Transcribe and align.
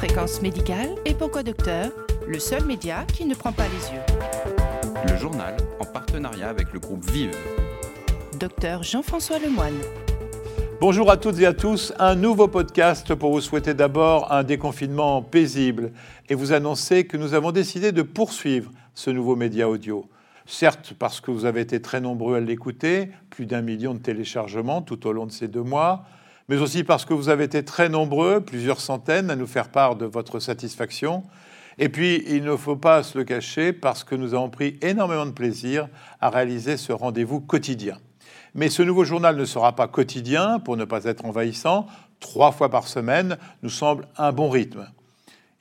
Fréquence 0.00 0.40
médicale 0.40 0.88
et 1.04 1.12
pourquoi 1.12 1.42
docteur 1.42 1.90
Le 2.26 2.38
seul 2.38 2.64
média 2.64 3.04
qui 3.12 3.26
ne 3.26 3.34
prend 3.34 3.52
pas 3.52 3.64
les 3.64 3.94
yeux? 3.94 4.00
Le 5.06 5.14
journal 5.18 5.54
en 5.78 5.84
partenariat 5.84 6.48
avec 6.48 6.72
le 6.72 6.78
groupe 6.78 7.04
Vive. 7.10 7.36
Docteur 8.38 8.82
Jean-François 8.82 9.38
Lemoine. 9.38 9.76
Bonjour 10.80 11.10
à 11.10 11.18
toutes 11.18 11.38
et 11.40 11.44
à 11.44 11.52
tous, 11.52 11.92
un 11.98 12.14
nouveau 12.14 12.48
podcast 12.48 13.14
pour 13.14 13.30
vous 13.32 13.42
souhaiter 13.42 13.74
d'abord 13.74 14.32
un 14.32 14.42
déconfinement 14.42 15.20
paisible 15.20 15.92
et 16.30 16.34
vous 16.34 16.54
annoncer 16.54 17.04
que 17.04 17.18
nous 17.18 17.34
avons 17.34 17.52
décidé 17.52 17.92
de 17.92 18.00
poursuivre 18.00 18.70
ce 18.94 19.10
nouveau 19.10 19.36
média 19.36 19.68
audio. 19.68 20.08
Certes, 20.46 20.94
parce 20.98 21.20
que 21.20 21.30
vous 21.30 21.44
avez 21.44 21.60
été 21.60 21.82
très 21.82 22.00
nombreux 22.00 22.36
à 22.36 22.40
l'écouter, 22.40 23.10
plus 23.28 23.44
d'un 23.44 23.60
million 23.60 23.92
de 23.92 23.98
téléchargements 23.98 24.80
tout 24.80 25.06
au 25.06 25.12
long 25.12 25.26
de 25.26 25.32
ces 25.32 25.46
deux 25.46 25.62
mois, 25.62 26.06
mais 26.50 26.60
aussi 26.60 26.82
parce 26.82 27.04
que 27.04 27.14
vous 27.14 27.28
avez 27.28 27.44
été 27.44 27.64
très 27.64 27.88
nombreux, 27.88 28.40
plusieurs 28.40 28.80
centaines, 28.80 29.30
à 29.30 29.36
nous 29.36 29.46
faire 29.46 29.68
part 29.68 29.94
de 29.94 30.04
votre 30.04 30.40
satisfaction. 30.40 31.22
Et 31.78 31.88
puis, 31.88 32.24
il 32.26 32.42
ne 32.42 32.56
faut 32.56 32.74
pas 32.74 33.04
se 33.04 33.16
le 33.16 33.22
cacher, 33.22 33.72
parce 33.72 34.02
que 34.02 34.16
nous 34.16 34.34
avons 34.34 34.50
pris 34.50 34.76
énormément 34.82 35.26
de 35.26 35.30
plaisir 35.30 35.88
à 36.20 36.28
réaliser 36.28 36.76
ce 36.76 36.92
rendez-vous 36.92 37.40
quotidien. 37.40 37.98
Mais 38.54 38.68
ce 38.68 38.82
nouveau 38.82 39.04
journal 39.04 39.36
ne 39.36 39.44
sera 39.44 39.76
pas 39.76 39.86
quotidien, 39.86 40.58
pour 40.58 40.76
ne 40.76 40.84
pas 40.84 41.04
être 41.04 41.24
envahissant. 41.24 41.86
Trois 42.18 42.50
fois 42.50 42.68
par 42.68 42.88
semaine 42.88 43.38
nous 43.62 43.70
semble 43.70 44.08
un 44.18 44.32
bon 44.32 44.50
rythme. 44.50 44.88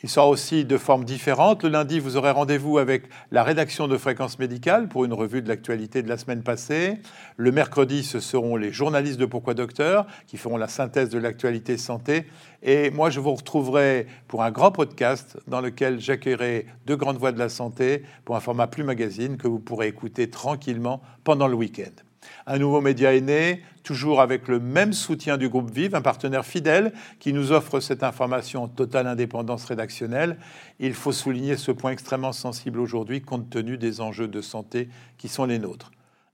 Il 0.01 0.07
sera 0.07 0.29
aussi 0.29 0.63
de 0.63 0.77
formes 0.77 1.03
différentes. 1.03 1.63
Le 1.63 1.69
lundi, 1.69 1.99
vous 1.99 2.15
aurez 2.15 2.31
rendez-vous 2.31 2.77
avec 2.77 3.03
la 3.31 3.43
rédaction 3.43 3.89
de 3.89 3.97
Fréquence 3.97 4.39
Médicale 4.39 4.87
pour 4.87 5.03
une 5.03 5.11
revue 5.11 5.41
de 5.41 5.49
l'actualité 5.49 6.01
de 6.01 6.07
la 6.07 6.17
semaine 6.17 6.41
passée. 6.41 6.99
Le 7.35 7.51
mercredi, 7.51 8.05
ce 8.05 8.21
seront 8.21 8.55
les 8.55 8.71
journalistes 8.71 9.19
de 9.19 9.25
Pourquoi 9.25 9.55
Docteur 9.55 10.07
qui 10.25 10.37
feront 10.37 10.55
la 10.55 10.69
synthèse 10.69 11.09
de 11.09 11.19
l'actualité 11.19 11.77
santé. 11.77 12.27
Et 12.63 12.91
moi, 12.91 13.09
je 13.09 13.19
vous 13.19 13.33
retrouverai 13.33 14.07
pour 14.29 14.41
un 14.43 14.51
grand 14.51 14.71
podcast 14.71 15.37
dans 15.47 15.59
lequel 15.59 15.99
j'accueillerai 15.99 16.65
deux 16.85 16.95
grandes 16.95 17.17
voix 17.17 17.33
de 17.33 17.39
la 17.39 17.49
santé 17.49 18.03
pour 18.23 18.37
un 18.37 18.39
format 18.39 18.67
plus 18.67 18.85
magazine 18.85 19.35
que 19.35 19.49
vous 19.49 19.59
pourrez 19.59 19.87
écouter 19.87 20.29
tranquillement 20.29 21.01
pendant 21.25 21.49
le 21.49 21.55
week-end. 21.55 22.08
Un 22.47 22.57
nouveau 22.57 22.81
média 22.81 23.13
est 23.13 23.21
né, 23.21 23.63
toujours 23.83 24.21
avec 24.21 24.47
le 24.47 24.59
même 24.59 24.93
soutien 24.93 25.37
du 25.37 25.49
groupe 25.49 25.71
Vive, 25.71 25.95
un 25.95 26.01
partenaire 26.01 26.45
fidèle 26.45 26.93
qui 27.19 27.33
nous 27.33 27.51
offre 27.51 27.79
cette 27.79 28.03
information 28.03 28.63
en 28.63 28.67
totale 28.67 29.07
indépendance 29.07 29.65
rédactionnelle. 29.65 30.37
Il 30.79 30.93
faut 30.93 31.11
souligner 31.11 31.57
ce 31.57 31.71
point 31.71 31.91
extrêmement 31.91 32.33
sensible 32.33 32.79
aujourd'hui 32.79 33.21
compte 33.21 33.49
tenu 33.49 33.77
des 33.77 34.01
enjeux 34.01 34.27
de 34.27 34.41
santé 34.41 34.89
qui 35.17 35.27
sont 35.27 35.45
les 35.45 35.59
nôtres. 35.59 35.91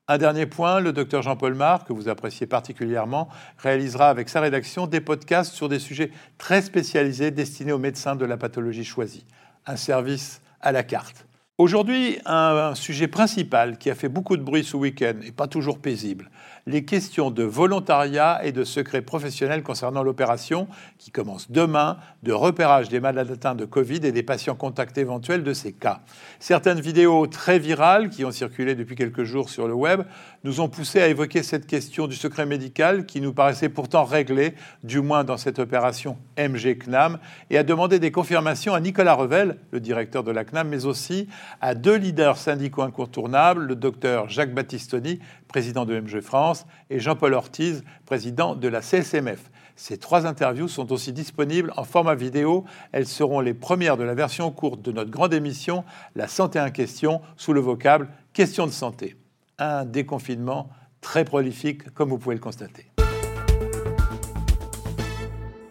Un 0.08 0.20
dernier 0.20 0.46
point, 0.46 0.80
le 0.82 0.94
docteur 0.94 1.24
Jean-Paul 1.24 1.56
Mar, 1.56 1.84
que 1.84 1.92
vous 1.92 2.09
appréciez 2.09 2.46
particulièrement, 2.46 3.28
réalisera 3.58 4.09
avec 4.09 4.30
sa 4.30 4.40
rédaction 4.40 4.86
des 4.86 5.02
podcasts 5.02 5.54
sur 5.54 5.68
des 5.68 5.80
sujets 5.80 6.12
très 6.38 6.62
spécialisés 6.62 7.32
destinés 7.32 7.72
aux 7.72 7.80
médecins 7.80 8.16
de 8.16 8.26
la 8.26 8.38
pathologie 8.38 8.84
choisie. 8.84 9.26
Un 9.66 9.78
service 9.78 10.42
à 10.62 10.72
la 10.72 10.84
carte. 10.84 11.25
Aujourd'hui, 11.58 12.17
un, 12.25 12.75
sujet 12.75 13.08
principal 13.08 13.78
qui 13.78 13.89
a 13.89 13.95
fait 13.95 14.09
beaucoup 14.09 14.36
de 14.36 14.44
bruit 14.44 14.66
ce 14.66 14.75
week-end 14.75 15.14
et 15.23 15.31
pas 15.31 15.48
toujours 15.48 15.80
paisible, 15.80 16.30
les 16.68 16.84
questions 16.84 17.30
de 17.30 17.44
volontariat 17.44 18.44
et 18.44 18.52
de 18.52 18.64
secret 18.64 19.04
professionnel 19.04 19.62
concernant 19.62 20.02
l'opération 20.02 20.68
qui 20.98 21.12
commence 21.12 21.52
demain 21.52 21.98
de 22.24 22.34
repérage 22.34 22.90
des 22.90 23.00
malades 23.00 23.30
atteints 23.30 23.54
de 23.54 23.66
Covid 23.66 23.98
et 23.98 24.12
des 24.12 24.24
patients 24.24 24.56
contacts 24.56 24.98
éventuels 24.98 25.44
de 25.44 25.54
ces 25.54 25.74
cas. 25.74 26.02
Certaines 26.40 26.80
vidéos 26.80 27.28
très 27.28 27.60
virales 27.60 28.10
qui 28.10 28.26
ont 28.26 28.32
circulé 28.32 28.74
depuis 28.74 28.96
quelques 28.96 29.26
jours 29.26 29.50
sur 29.50 29.68
le 29.68 29.76
web 29.76 30.02
nous 30.44 30.60
ont 30.60 30.68
poussé 30.68 31.00
à 31.02 31.08
évoquer 31.08 31.44
cette 31.44 31.68
question 31.68 32.08
du 32.08 32.16
secret 32.16 32.48
médical 32.48 33.06
qui 33.06 33.22
nous 33.22 33.34
paraissait 33.34 33.70
pourtant 33.70 34.04
réglée, 34.04 34.56
du 34.84 35.02
moins 35.02 35.24
dans 35.24 35.38
cette 35.38 35.60
opération 35.60 36.18
MG-CNAM, 36.38 37.20
et 37.52 37.60
à 37.60 37.64
demander 37.64 38.00
des 38.00 38.12
confirmations 38.12 38.74
à 38.74 38.80
Nicolas 38.80 39.14
Revel, 39.14 39.58
le 39.70 39.80
directeur 39.80 40.24
de 40.24 40.32
la 40.32 40.44
CNAM, 40.44 40.68
mais 40.70 40.86
aussi 40.86 41.28
à 41.62 41.76
deux 41.76 41.96
leaders 41.96 42.38
syndicaux 42.38 42.82
incontournables, 42.82 43.66
le 43.66 43.76
docteur 43.76 44.30
Jacques 44.30 44.54
Battistoni, 44.54 45.20
président 45.56 45.86
de 45.86 45.98
MG 45.98 46.20
France, 46.20 46.66
et 46.90 47.00
Jean-Paul 47.00 47.34
Ortiz, 47.34 47.86
président 48.06 48.56
de 48.56 48.68
la 48.68 48.82
CSMF. 48.82 49.50
Ces 49.78 49.98
trois 49.98 50.26
interviews 50.26 50.68
sont 50.68 50.92
aussi 50.92 51.14
disponibles 51.14 51.72
en 51.78 51.86
format 51.86 52.14
vidéo. 52.14 52.66
Elles 52.92 53.08
seront 53.08 53.40
les 53.40 53.54
premières 53.54 53.96
de 53.96 54.04
la 54.04 54.16
version 54.16 54.52
courte 54.52 54.82
de 54.82 54.92
notre 54.92 55.12
grande 55.12 55.34
émission 55.34 55.86
La 56.14 56.28
santé 56.28 56.60
en 56.60 56.72
question 56.72 57.22
sous 57.38 57.54
le 57.54 57.62
vocable 57.62 58.10
Question 58.34 58.68
de 58.68 58.74
santé. 58.74 59.16
Un 59.58 59.86
déconfinement 59.86 60.68
très 61.00 61.24
prolifique, 61.24 61.90
comme 61.92 62.10
vous 62.10 62.18
pouvez 62.18 62.36
le 62.36 62.42
constater. 62.42 62.92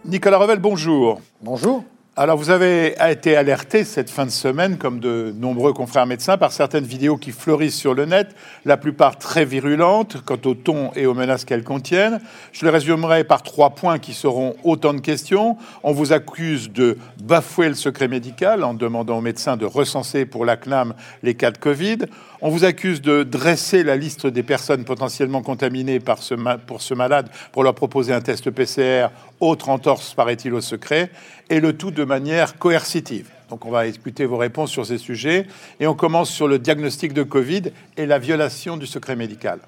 Nicolas 0.07 0.39
Revel, 0.39 0.61
bonjour. 0.61 1.21
Bonjour. 1.43 1.85
Alors, 2.17 2.37
vous 2.37 2.51
avez 2.51 2.95
été 3.11 3.35
alerté 3.35 3.83
cette 3.83 4.09
fin 4.09 4.25
de 4.25 4.31
semaine, 4.31 4.79
comme 4.79 5.01
de 5.01 5.35
nombreux 5.37 5.73
confrères 5.73 6.07
médecins, 6.07 6.39
par 6.39 6.53
certaines 6.53 6.85
vidéos 6.85 7.17
qui 7.17 7.33
fleurissent 7.33 7.75
sur 7.75 7.93
le 7.93 8.05
net, 8.05 8.29
la 8.65 8.77
plupart 8.77 9.19
très 9.19 9.45
virulentes 9.45 10.19
quant 10.25 10.39
au 10.45 10.55
ton 10.55 10.93
et 10.95 11.07
aux 11.07 11.15
menaces 11.15 11.45
qu'elles 11.45 11.65
contiennent. 11.65 12.21
Je 12.53 12.65
les 12.65 12.71
résumerai 12.71 13.25
par 13.25 13.43
trois 13.43 13.71
points 13.71 13.99
qui 13.99 14.15
seront 14.15 14.55
autant 14.63 14.95
de 14.95 15.01
questions. 15.01 15.57
On 15.83 15.91
vous 15.91 16.13
accuse 16.13 16.71
de 16.71 16.99
bafouer 17.21 17.67
le 17.67 17.75
secret 17.75 18.07
médical 18.07 18.63
en 18.63 18.75
demandant 18.75 19.19
aux 19.19 19.21
médecins 19.21 19.57
de 19.57 19.67
recenser 19.67 20.25
pour 20.25 20.45
la 20.45 20.57
CNAM 20.57 20.95
les 21.25 21.35
cas 21.35 21.51
de 21.51 21.59
Covid. 21.59 21.99
On 22.41 22.51
vous 22.51 22.65
accuse 22.65 23.01
de 23.01 23.23
dresser 23.23 23.85
la 23.85 23.97
liste 23.97 24.27
des 24.27 24.43
personnes 24.43 24.85
potentiellement 24.85 25.43
contaminées 25.43 26.01
pour 26.01 26.83
ce 26.83 26.95
malade 26.95 27.29
pour 27.53 27.63
leur 27.63 27.75
proposer 27.75 28.13
un 28.13 28.21
test 28.21 28.51
PCR, 28.51 29.09
autre 29.41 29.69
entorse, 29.69 30.15
paraît-il, 30.15 30.53
au 30.55 30.61
secret, 30.61 31.11
et 31.51 31.61
le 31.61 31.77
tout 31.77 31.91
de 31.91 32.05
manière 32.05 32.59
coercitive. 32.59 33.31
Donc 33.51 33.67
on 33.67 33.71
va 33.71 33.87
écouter 33.87 34.27
vos 34.27 34.37
réponses 34.37 34.71
sur 34.71 34.85
ces 34.85 34.99
sujets, 34.99 35.47
et 35.81 35.87
on 35.87 35.95
commence 35.95 36.31
sur 36.31 36.49
le 36.49 36.59
diagnostic 36.59 37.13
de 37.13 37.23
Covid 37.23 37.63
et 37.97 38.07
la 38.07 38.19
violation 38.19 38.77
du 38.77 38.87
secret 38.87 39.17
médical. 39.17 39.61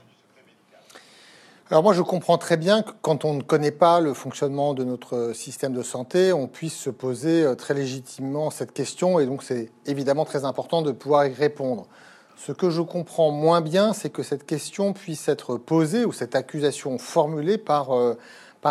Alors 1.68 1.82
moi, 1.82 1.94
je 1.94 2.02
comprends 2.02 2.38
très 2.38 2.56
bien 2.56 2.82
que 2.82 2.92
quand 3.02 3.24
on 3.24 3.34
ne 3.34 3.42
connaît 3.42 3.72
pas 3.72 4.00
le 4.00 4.14
fonctionnement 4.14 4.72
de 4.72 4.84
notre 4.84 5.32
système 5.34 5.72
de 5.72 5.82
santé, 5.82 6.32
on 6.32 6.46
puisse 6.46 6.76
se 6.76 6.90
poser 6.90 7.42
euh, 7.42 7.56
très 7.56 7.74
légitimement 7.74 8.50
cette 8.50 8.72
question, 8.72 9.18
et 9.18 9.26
donc 9.26 9.42
c'est 9.42 9.72
évidemment 9.84 10.24
très 10.24 10.44
important 10.44 10.82
de 10.82 10.92
pouvoir 10.92 11.26
y 11.26 11.32
répondre. 11.32 11.88
Ce 12.36 12.52
que 12.52 12.68
je 12.68 12.82
comprends 12.82 13.30
moins 13.30 13.62
bien, 13.62 13.94
c'est 13.94 14.10
que 14.10 14.22
cette 14.22 14.44
question 14.44 14.92
puisse 14.92 15.26
être 15.28 15.56
posée 15.56 16.04
ou 16.04 16.12
cette 16.12 16.34
accusation 16.34 16.98
formulée 16.98 17.56
par, 17.56 17.96
euh, 17.96 18.14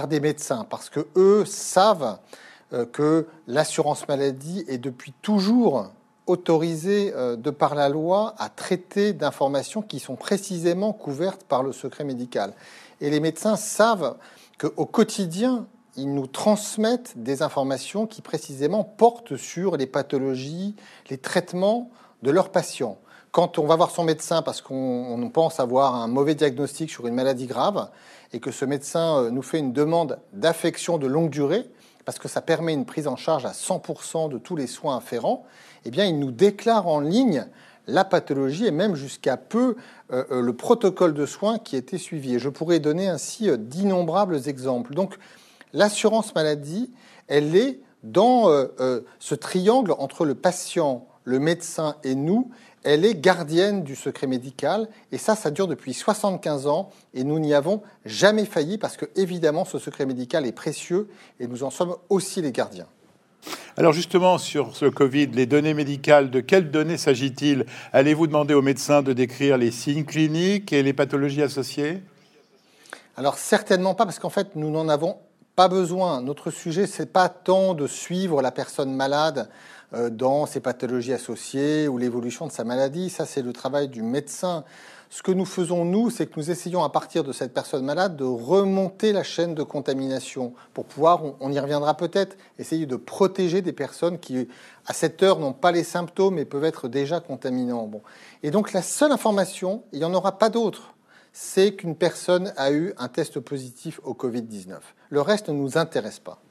des 0.08 0.20
médecins, 0.20 0.68
parce 0.70 0.90
que 0.90 1.08
eux 1.16 1.46
savent 1.46 2.20
euh, 2.74 2.86
que 2.86 3.28
l'assurance 3.48 4.08
maladie 4.08 4.66
est 4.68 4.78
depuis 4.78 5.14
toujours 5.22 5.88
autorisée 6.28 7.12
euh, 7.16 7.36
de 7.36 7.50
par 7.50 7.76
la 7.76 7.90
loi 7.90 8.36
à 8.38 8.50
traiter 8.50 9.14
d'informations 9.14 9.82
qui 9.82 10.00
sont 10.00 10.16
précisément 10.16 10.94
couvertes 10.94 11.44
par 11.44 11.64
le 11.64 11.72
secret 11.72 12.04
médical. 12.04 12.54
Et 13.02 13.10
les 13.10 13.20
médecins 13.20 13.56
savent 13.56 14.16
qu'au 14.60 14.86
quotidien, 14.86 15.66
ils 15.96 16.14
nous 16.14 16.28
transmettent 16.28 17.14
des 17.16 17.42
informations 17.42 18.06
qui 18.06 18.22
précisément 18.22 18.84
portent 18.84 19.38
sur 19.38 19.76
les 19.76 19.88
pathologies, 19.88 20.76
les 21.10 21.18
traitements 21.18 21.90
de 22.22 22.32
leurs 22.32 22.50
patients 22.50 23.00
quand 23.36 23.60
on 23.60 23.66
va 23.66 23.76
voir 23.76 23.92
son 23.92 24.06
médecin 24.06 24.42
parce 24.42 24.62
qu'on 24.62 25.30
pense 25.34 25.60
avoir 25.60 25.94
un 25.94 26.08
mauvais 26.08 26.36
diagnostic 26.36 26.90
sur 26.90 27.06
une 27.06 27.16
maladie 27.16 27.48
grave 27.48 27.90
et 28.32 28.40
que 28.40 28.50
ce 28.50 28.64
médecin 28.64 29.18
euh, 29.18 29.30
nous 29.30 29.42
fait 29.42 29.60
une 29.60 29.74
demande 29.74 30.20
d'affection 30.32 30.98
de 30.98 31.06
longue 31.06 31.30
durée, 31.30 31.70
parce 32.06 32.18
que 32.18 32.30
ça 32.30 32.40
permet 32.40 32.72
une 32.72 32.86
prise 32.86 33.08
en 33.08 33.18
charge 33.18 33.46
à 33.46 33.52
100% 33.52 34.30
de 34.30 34.38
tous 34.38 34.56
les 34.56 34.68
soins 34.68 34.96
afférents, 34.96 35.46
eh 35.84 35.92
bien, 35.92 36.06
il 36.06 36.18
nous 36.18 36.32
déclare 36.32 36.88
en 36.88 37.02
ligne 37.02 37.46
la 37.88 38.06
pathologie 38.06 38.68
et 38.68 38.72
même 38.72 38.96
jusqu'à 38.96 39.36
peu 39.36 39.76
euh, 40.14 40.24
euh, 40.32 40.40
le 40.40 40.54
protocole 40.54 41.14
de 41.14 41.26
soins 41.26 41.60
qui 41.60 41.76
était 41.76 41.98
suivi. 41.98 42.36
Et 42.36 42.40
je 42.40 42.48
pourrais 42.48 42.80
donner 42.80 43.10
ainsi 43.10 43.50
d'innombrables 43.58 44.48
exemples. 44.48 44.94
Donc, 44.94 45.18
l'assurance 45.74 46.34
maladie, 46.36 46.90
elle 47.28 47.54
est 47.58 47.82
dans 48.04 48.50
ce 49.18 49.34
triangle 49.34 49.92
entre 49.98 50.26
le 50.26 50.36
patient, 50.36 51.08
le 51.24 51.40
médecin 51.40 51.96
et 52.04 52.14
nous, 52.14 52.52
elle 52.86 53.04
est 53.04 53.16
gardienne 53.16 53.84
du 53.84 53.96
secret 53.96 54.28
médical, 54.28 54.88
et 55.12 55.18
ça, 55.18 55.36
ça 55.36 55.52
dure 55.52 55.68
depuis 55.68 55.94
75 55.94 56.68
ans, 56.68 56.92
et 57.14 57.24
nous 57.24 57.40
n'y 57.40 57.54
avons 57.54 57.82
jamais 58.06 58.46
failli, 58.46 58.78
parce 58.78 58.96
que 58.96 59.06
évidemment, 59.16 59.66
ce 59.66 59.80
secret 59.80 60.06
médical 60.06 60.46
est 60.46 60.52
précieux, 60.52 61.10
et 61.40 61.48
nous 61.48 61.64
en 61.64 61.72
sommes 61.72 61.96
aussi 62.10 62.42
les 62.42 62.52
gardiens. 62.52 62.88
Alors 63.76 63.92
justement, 63.92 64.38
sur 64.38 64.76
ce 64.76 64.86
Covid, 64.86 65.28
les 65.28 65.48
données 65.48 65.74
médicales, 65.74 66.30
de 66.30 66.40
quelles 66.40 66.72
données 66.72 66.98
s'agit-il? 66.98 67.66
Allez-vous 67.92 68.28
demander 68.28 68.54
aux 68.54 68.62
médecins 68.62 69.02
de 69.02 69.14
décrire 69.14 69.58
les 69.58 69.72
signes 69.72 70.06
cliniques 70.06 70.72
et 70.72 70.82
les 70.82 70.94
pathologies 70.94 71.42
associées? 71.42 72.02
Alors 73.18 73.38
certainement 73.38 73.96
pas, 73.96 74.06
parce 74.06 74.20
qu'en 74.20 74.30
fait, 74.30 74.56
nous 74.56 74.70
n'en 74.70 74.88
avons 74.90 75.18
Pas 75.56 75.70
besoin. 75.70 76.22
Notre 76.22 76.52
sujet, 76.52 76.86
c'est 76.86 77.14
pas 77.14 77.30
tant 77.30 77.76
de 77.76 77.88
suivre 77.88 78.42
la 78.42 78.52
personne 78.52 78.94
malade 78.94 79.50
dans 80.12 80.46
ses 80.46 80.60
pathologies 80.60 81.14
associées 81.14 81.88
ou 81.88 81.98
l'évolution 81.98 82.48
de 82.48 82.52
sa 82.52 82.64
maladie. 82.64 83.10
Ça, 83.10 83.26
c'est 83.26 83.42
le 83.42 83.54
travail 83.54 83.88
du 83.88 84.02
médecin. 84.02 84.64
Ce 85.10 85.24
que 85.24 85.32
nous 85.32 85.46
faisons, 85.46 85.86
nous, 85.86 86.10
c'est 86.10 86.26
que 86.26 86.38
nous 86.38 86.52
essayons 86.52 86.84
à 86.84 86.90
partir 86.90 87.24
de 87.24 87.32
cette 87.32 87.54
personne 87.54 87.86
malade 87.86 88.18
de 88.18 88.26
remonter 88.26 89.14
la 89.14 89.24
chaîne 89.24 89.56
de 89.56 89.64
contamination 89.64 90.54
pour 90.74 90.86
pouvoir, 90.86 91.22
on 91.40 91.52
y 91.52 91.60
reviendra 91.60 91.96
peut-être, 91.96 92.36
essayer 92.60 92.86
de 92.86 92.96
protéger 92.96 93.62
des 93.62 93.72
personnes 93.72 94.20
qui, 94.20 94.48
à 94.86 94.94
cette 94.94 95.24
heure, 95.24 95.40
n'ont 95.40 95.54
pas 95.54 95.72
les 95.72 95.84
symptômes 95.84 96.38
et 96.38 96.46
peuvent 96.46 96.66
être 96.66 96.88
déjà 96.88 97.20
contaminants. 97.20 97.88
Bon. 97.88 98.02
Et 98.44 98.52
donc 98.52 98.74
la 98.74 98.82
seule 98.82 99.12
information, 99.12 99.84
il 99.94 100.00
n'y 100.00 100.06
en 100.06 100.14
aura 100.14 100.38
pas 100.38 100.50
d'autre, 100.50 100.96
c'est 101.32 101.76
qu'une 101.76 101.96
personne 101.96 102.52
a 102.58 102.72
eu 102.72 102.94
un 102.98 103.08
test 103.08 103.40
positif 103.40 104.00
au 104.04 104.14
Covid-19. 104.14 104.78
Le 105.10 105.22
reste 105.22 105.50
ne 105.50 105.54
nous 105.54 105.78
intéresse 105.78 106.20
pas. 106.20 106.42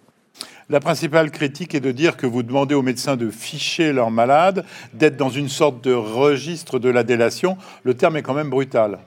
La 0.70 0.81
principale 0.81 1.31
critique 1.31 1.75
est 1.75 1.81
de 1.81 1.93
dire 1.93 2.16
que 2.16 2.26
vous 2.26 2.43
demandez 2.43 2.75
aux 2.75 2.81
médecins 2.81 3.16
de 3.16 3.28
ficher 3.28 3.93
leurs 3.93 4.11
malades, 4.11 4.64
d'être 4.94 5.16
dans 5.16 5.28
une 5.28 5.50
sorte 5.50 5.84
de 5.84 5.93
registre 5.93 6.78
de 6.78 6.88
la 6.88 7.02
délation. 7.02 7.58
Le 7.82 7.94
terme 7.94 8.16
est 8.16 8.22
quand 8.22 8.32
même 8.32 8.49
brutal. 8.49 9.00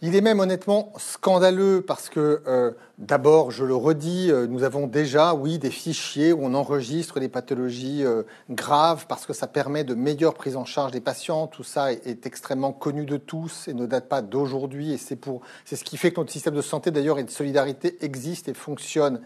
Il 0.00 0.14
est 0.14 0.20
même 0.20 0.38
honnêtement 0.38 0.92
scandaleux 0.96 1.82
parce 1.84 2.08
que, 2.08 2.40
euh, 2.46 2.70
d'abord, 2.98 3.50
je 3.50 3.64
le 3.64 3.74
redis, 3.74 4.30
euh, 4.30 4.46
nous 4.46 4.62
avons 4.62 4.86
déjà, 4.86 5.34
oui, 5.34 5.58
des 5.58 5.72
fichiers 5.72 6.32
où 6.32 6.38
on 6.44 6.54
enregistre 6.54 7.18
les 7.18 7.28
pathologies 7.28 8.04
euh, 8.04 8.22
graves 8.48 9.06
parce 9.08 9.26
que 9.26 9.32
ça 9.32 9.48
permet 9.48 9.82
de 9.82 9.94
meilleure 9.94 10.34
prise 10.34 10.54
en 10.54 10.64
charge 10.64 10.92
des 10.92 11.00
patients. 11.00 11.48
Tout 11.48 11.64
ça 11.64 11.92
est, 11.92 12.26
extrêmement 12.26 12.72
connu 12.72 13.06
de 13.06 13.16
tous 13.16 13.66
et 13.66 13.74
ne 13.74 13.86
date 13.86 14.08
pas 14.08 14.22
d'aujourd'hui. 14.22 14.92
Et 14.92 14.98
c'est 14.98 15.18
c'est 15.64 15.74
ce 15.74 15.82
qui 15.82 15.96
fait 15.96 16.12
que 16.12 16.20
notre 16.20 16.30
système 16.30 16.54
de 16.54 16.62
santé, 16.62 16.92
d'ailleurs, 16.92 17.18
et 17.18 17.24
de 17.24 17.30
solidarité 17.30 17.98
existe 18.00 18.48
et 18.48 18.54
fonctionne. 18.54 19.20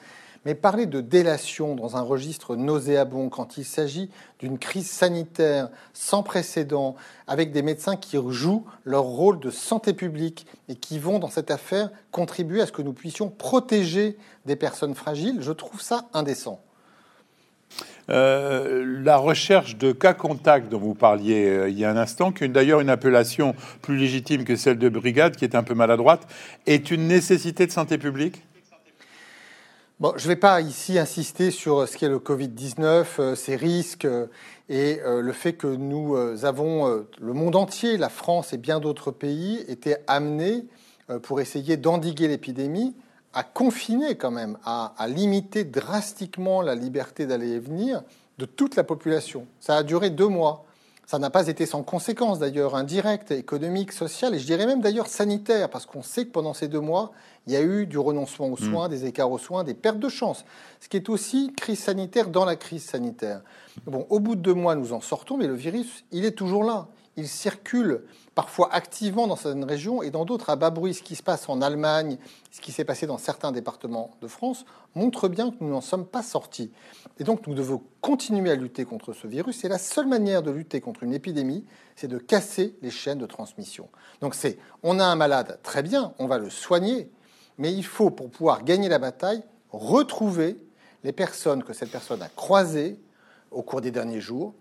Mais 0.45 0.55
parler 0.55 0.87
de 0.87 1.01
délation 1.01 1.75
dans 1.77 1.97
un 1.97 2.01
registre 2.01 2.57
nauséabond 2.57 3.29
quand 3.29 3.59
il 3.59 3.65
s'agit 3.65 4.11
d'une 4.41 4.59
crise 4.59 4.91
sanitaire 4.91 5.69
sans 5.93 6.23
précédent, 6.23 6.97
avec 7.29 7.53
des 7.53 7.63
médecins 7.63 7.97
qui 7.97 8.19
jouent 8.29 8.65
leur 8.85 9.05
rôle 9.05 9.39
de 9.39 9.51
santé 9.51 9.93
publique 9.93 10.47
et 10.69 10.75
qui 10.75 10.99
vont 10.99 11.19
dans 11.19 11.31
cette 11.31 11.51
affaire 11.51 11.91
contribuer 12.11 12.61
à 12.61 12.67
ce 12.67 12.73
que 12.73 12.83
nous 12.83 12.93
puissions 12.93 13.29
protéger 13.29 14.17
des 14.47 14.57
personnes 14.57 14.95
fragiles, 14.95 15.39
je 15.41 15.53
trouve 15.53 15.81
ça 15.81 16.09
indécent. 16.13 16.61
Euh, 18.11 18.85
la 19.05 19.17
recherche 19.17 19.77
de 19.77 19.93
cas 19.93 20.13
contacts 20.13 20.69
dont 20.69 20.79
vous 20.79 20.95
parliez 20.95 21.47
euh, 21.47 21.69
il 21.71 21.79
y 21.79 21.85
a 21.85 21.91
un 21.91 21.97
instant, 21.97 22.33
qui 22.33 22.45
est 22.45 22.49
d'ailleurs 22.49 22.81
une 22.81 22.91
appellation 22.91 23.55
plus 23.81 23.97
légitime 23.97 24.45
que 24.45 24.57
celle 24.57 24.79
de 24.79 24.89
brigade, 24.89 25.37
qui 25.37 25.45
est 25.45 25.55
un 25.55 25.63
peu 25.63 25.75
maladroite, 25.75 26.27
est 26.67 26.91
une 26.91 27.07
nécessité 27.07 27.67
de 27.67 27.71
santé 27.71 27.99
publique? 27.99 28.43
Je 30.17 30.25
ne 30.25 30.29
vais 30.29 30.37
pas 30.37 30.61
ici 30.61 30.99
insister 30.99 31.51
sur 31.53 31.87
ce 31.87 31.97
qu'est 31.97 32.09
le 32.09 32.19
Covid-19, 32.19 33.05
euh, 33.19 33.35
ses 33.37 33.55
risques 33.55 34.05
euh, 34.05 34.27
et 34.69 35.01
euh, 35.05 35.21
le 35.21 35.33
fait 35.33 35.53
que 35.53 35.69
nous 35.69 36.17
avons, 36.45 37.05
le 37.21 37.33
monde 37.33 37.55
entier, 37.57 37.97
la 37.97 38.09
France 38.09 38.53
et 38.53 38.57
bien 38.57 38.81
d'autres 38.81 39.11
pays, 39.11 39.65
étaient 39.69 40.03
amenés, 40.07 40.65
pour 41.25 41.41
essayer 41.41 41.77
d'endiguer 41.77 42.27
l'épidémie, 42.27 42.95
à 43.35 43.43
confiner 43.43 44.15
quand 44.17 44.31
même, 44.31 44.57
à, 44.65 44.95
à 44.97 45.09
limiter 45.09 45.65
drastiquement 45.65 46.63
la 46.63 46.75
liberté 46.75 47.27
d'aller 47.27 47.51
et 47.51 47.59
venir 47.59 48.03
de 48.39 48.47
toute 48.47 48.77
la 48.77 48.85
population. 48.85 49.47
Ça 49.61 49.77
a 49.77 49.83
duré 49.83 50.09
deux 50.09 50.29
mois. 50.29 50.65
Ça 51.13 51.19
n'a 51.19 51.29
pas 51.29 51.49
été 51.49 51.67
sans 51.67 51.83
conséquences 51.83 52.39
d'ailleurs, 52.39 52.75
indirectes, 52.75 53.33
économiques, 53.33 53.93
sociales, 53.93 54.35
et 54.35 54.39
je 54.39 54.47
dirais 54.47 54.65
même 54.65 54.81
d'ailleurs 54.81 55.09
sanitaires, 55.09 55.69
parce 55.69 55.85
qu'on 55.85 56.01
sait 56.01 56.25
que 56.25 56.31
pendant 56.31 56.55
ces 56.55 56.69
deux 56.69 56.81
mois, 56.81 57.13
il 57.47 57.53
y 57.53 57.57
a 57.57 57.61
eu 57.61 57.85
du 57.85 57.99
renoncement 57.99 58.49
aux 58.49 58.57
soins, 58.57 58.89
mm. 58.89 58.91
des 58.91 59.05
écarts 59.05 59.31
aux 59.31 59.37
soins, 59.37 59.63
des 59.63 59.75
pertes 59.75 59.99
de 59.99 60.09
chance, 60.09 60.47
ce 60.81 60.89
qui 60.89 60.97
est 60.97 61.11
aussi 61.11 61.53
crise 61.55 61.81
sanitaire 61.81 62.29
dans 62.29 62.47
la 62.47 62.57
crise 62.57 62.85
sanitaire. 62.85 63.43
Bon, 63.85 64.07
au 64.09 64.21
bout 64.21 64.37
de 64.37 64.41
deux 64.41 64.55
mois, 64.55 64.75
nous 64.75 64.95
en 64.95 65.03
sortons, 65.03 65.37
mais 65.37 65.47
le 65.47 65.55
virus, 65.55 66.03
il 66.13 66.25
est 66.25 66.31
toujours 66.31 66.65
là. 66.65 66.89
Il 67.17 67.29
circule 67.29 68.05
parfois 68.35 68.73
activement 68.73 69.27
dans 69.27 69.37
certaines 69.37 69.65
régions 69.65 70.03
et 70.03 70.11
dans 70.11 70.25
d'autres 70.25 70.49
à 70.49 70.57
bas 70.57 70.71
bruit. 70.71 70.95
Ce 70.95 71.03
qui 71.03 71.15
se 71.15 71.23
passe 71.23 71.49
en 71.49 71.61
Allemagne, 71.61 72.17
ce 72.51 72.61
qui 72.61 72.73
s'est 72.73 72.85
passé 72.85 73.07
dans 73.07 73.19
certains 73.19 73.53
départements 73.53 74.13
de 74.23 74.29
France, 74.29 74.65
montre 74.95 75.29
bien 75.29 75.51
que 75.51 75.57
nous 75.61 75.69
n'en 75.69 75.83
sommes 75.83 76.07
pas 76.07 76.23
sortis. 76.23 76.71
Et 77.19 77.25
donc 77.25 77.47
nous 77.47 77.55
devons 77.55 77.83
continuer 78.01 78.51
à 78.51 78.55
lutter 78.55 78.85
contre 78.87 79.13
ce 79.13 79.27
virus. 79.27 79.65
Et 79.65 79.69
la 79.69 79.79
seule 79.79 80.07
manière 80.07 80.43
de 80.43 80.51
lutter 80.51 80.81
contre 80.81 81.03
une 81.03 81.13
épidémie, 81.13 81.65
c'est 81.97 82.09
de 82.09 82.19
casser 82.19 82.75
les 82.81 82.91
chaînes 82.91 83.19
de 83.19 83.27
transmission. 83.27 83.89
Donc 84.21 84.35
c'est, 84.35 84.59
on 84.83 84.99
a 84.99 85.05
un 85.05 85.17
malade, 85.17 85.59
très 85.63 85.83
bien, 85.83 86.15
on 86.19 86.27
va 86.27 86.39
le 86.39 86.49
soigner, 86.49 87.11
mais 87.59 87.73
il 87.73 87.85
faut, 87.85 88.11
pour 88.11 88.31
pouvoir 88.31 88.65
gagner 88.65 88.89
la 88.89 88.99
bataille, 88.99 89.43
retrouver 89.71 90.57
les 91.05 91.13
personnes 91.13 91.63
que 91.63 91.73
cette 91.73 91.91
personne 91.91 92.23
a 92.23 92.29
croisées 92.29 92.99
au 93.51 93.63
cours 93.63 93.81
des 93.81 93.91
derniers 93.91 94.21
jours, 94.21 94.55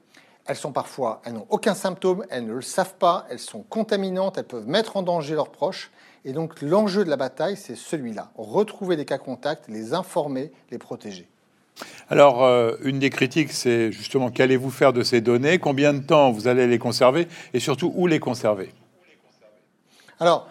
elles 0.51 0.57
sont 0.57 0.74
parfois, 0.74 1.21
elles 1.24 1.31
n'ont 1.31 1.48
aucun 1.50 1.74
symptôme, 1.74 2.25
elles 2.30 2.45
ne 2.45 2.51
le 2.51 2.62
savent 2.62 2.95
pas, 2.95 3.25
elles 3.30 3.39
sont 3.39 3.63
contaminantes, 3.69 4.38
elles 4.38 4.44
peuvent 4.44 4.68
mettre 4.68 4.98
en 4.98 5.01
danger 5.01 5.33
leurs 5.33 5.50
proches. 5.50 5.92
Et 6.25 6.33
donc 6.33 6.62
l'enjeu 6.62 7.06
de 7.06 7.09
la 7.09 7.15
bataille, 7.15 7.56
c'est 7.56 7.77
celui-là 7.77 8.31
retrouver 8.36 8.98
les 8.98 9.06
cas 9.06 9.18
contacts, 9.18 9.69
les 9.69 9.94
informer, 9.94 10.51
les 10.69 10.77
protéger. 10.77 11.30
Alors, 12.09 12.44
euh, 12.44 12.74
une 12.83 13.00
des 13.00 13.09
critiques, 13.09 13.53
c'est 13.53 13.94
justement 13.94 14.30
qu'allez-vous 14.30 14.71
faire 14.71 14.92
de 14.92 15.03
ces 15.03 15.21
données? 15.21 15.57
Combien 15.57 15.94
de 15.94 16.01
temps 16.01 16.31
vous 16.31 16.50
allez 16.50 16.68
les 16.68 16.80
conserver? 16.80 17.30
Et 17.53 17.62
surtout, 17.62 17.94
où 17.95 18.06
les 18.06 18.19
conserver? 18.19 18.74
Alors, 20.19 20.50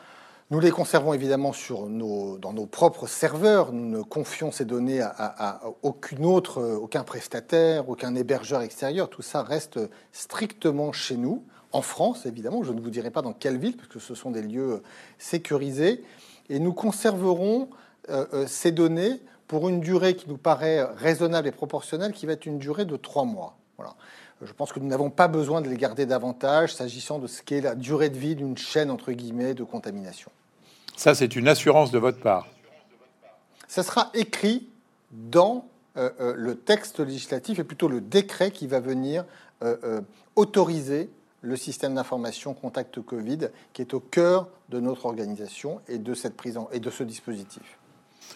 nous 0.50 0.58
les 0.58 0.72
conservons 0.72 1.14
évidemment 1.14 1.52
dans 1.78 2.52
nos 2.52 2.66
propres 2.66 3.06
serveurs. 3.06 3.72
Nous 3.72 3.98
ne 3.98 4.02
confions 4.02 4.50
ces 4.50 4.64
données 4.64 5.00
à, 5.00 5.60
aucun 5.82 6.24
autre, 6.24 6.60
aucun 6.60 7.04
prestataire, 7.04 7.88
aucun 7.88 8.16
hébergeur 8.16 8.60
extérieur. 8.62 9.08
Tout 9.08 9.22
ça 9.22 9.44
reste 9.44 9.78
strictement 10.10 10.90
chez 10.90 11.16
nous, 11.16 11.44
en 11.70 11.82
France 11.82 12.26
évidemment. 12.26 12.64
Je 12.64 12.72
ne 12.72 12.80
vous 12.80 12.90
dirai 12.90 13.12
pas 13.12 13.22
dans 13.22 13.32
quelle 13.32 13.58
ville, 13.58 13.76
parce 13.76 13.88
que 13.88 14.00
ce 14.00 14.16
sont 14.16 14.32
des 14.32 14.42
lieux 14.42 14.82
sécurisés. 15.18 16.02
Et 16.48 16.58
nous 16.58 16.72
conserverons 16.72 17.70
euh, 18.08 18.26
euh, 18.32 18.46
ces 18.48 18.72
données 18.72 19.20
pour 19.46 19.68
une 19.68 19.78
durée 19.78 20.16
qui 20.16 20.28
nous 20.28 20.36
paraît 20.36 20.82
raisonnable 20.82 21.46
et 21.46 21.52
proportionnelle, 21.52 22.12
qui 22.12 22.26
va 22.26 22.32
être 22.32 22.46
une 22.46 22.58
durée 22.58 22.86
de 22.86 22.96
trois 22.96 23.24
mois. 23.24 23.56
Voilà. 23.76 23.94
Je 24.42 24.52
pense 24.52 24.72
que 24.72 24.80
nous 24.80 24.88
n'avons 24.88 25.10
pas 25.10 25.28
besoin 25.28 25.60
de 25.60 25.68
les 25.68 25.76
garder 25.76 26.06
davantage 26.06 26.74
s'agissant 26.74 27.20
de 27.20 27.28
ce 27.28 27.40
qu'est 27.42 27.60
la 27.60 27.76
durée 27.76 28.10
de 28.10 28.18
vie 28.18 28.34
d'une 28.34 28.56
chaîne 28.56 28.90
entre 28.90 29.12
guillemets 29.12 29.54
de 29.54 29.62
contamination. 29.62 30.30
Ça, 31.00 31.14
c'est 31.14 31.34
une 31.34 31.48
assurance 31.48 31.90
de 31.92 31.98
votre 31.98 32.20
part. 32.20 32.46
Ça 33.68 33.82
sera 33.82 34.10
écrit 34.12 34.68
dans 35.10 35.64
euh, 35.96 36.10
euh, 36.20 36.34
le 36.36 36.56
texte 36.56 37.00
législatif 37.00 37.58
et 37.58 37.64
plutôt 37.64 37.88
le 37.88 38.02
décret 38.02 38.50
qui 38.50 38.66
va 38.66 38.80
venir 38.80 39.24
euh, 39.62 40.02
autoriser 40.36 41.08
le 41.40 41.56
système 41.56 41.94
d'information 41.94 42.52
contact 42.52 43.00
Covid 43.00 43.48
qui 43.72 43.80
est 43.80 43.94
au 43.94 44.00
cœur 44.00 44.48
de 44.68 44.78
notre 44.78 45.06
organisation 45.06 45.80
et 45.88 45.96
de 45.96 46.12
cette 46.12 46.36
prise 46.36 46.58
et 46.70 46.80
de 46.80 46.90
ce 46.90 47.02
dispositif. 47.02 47.62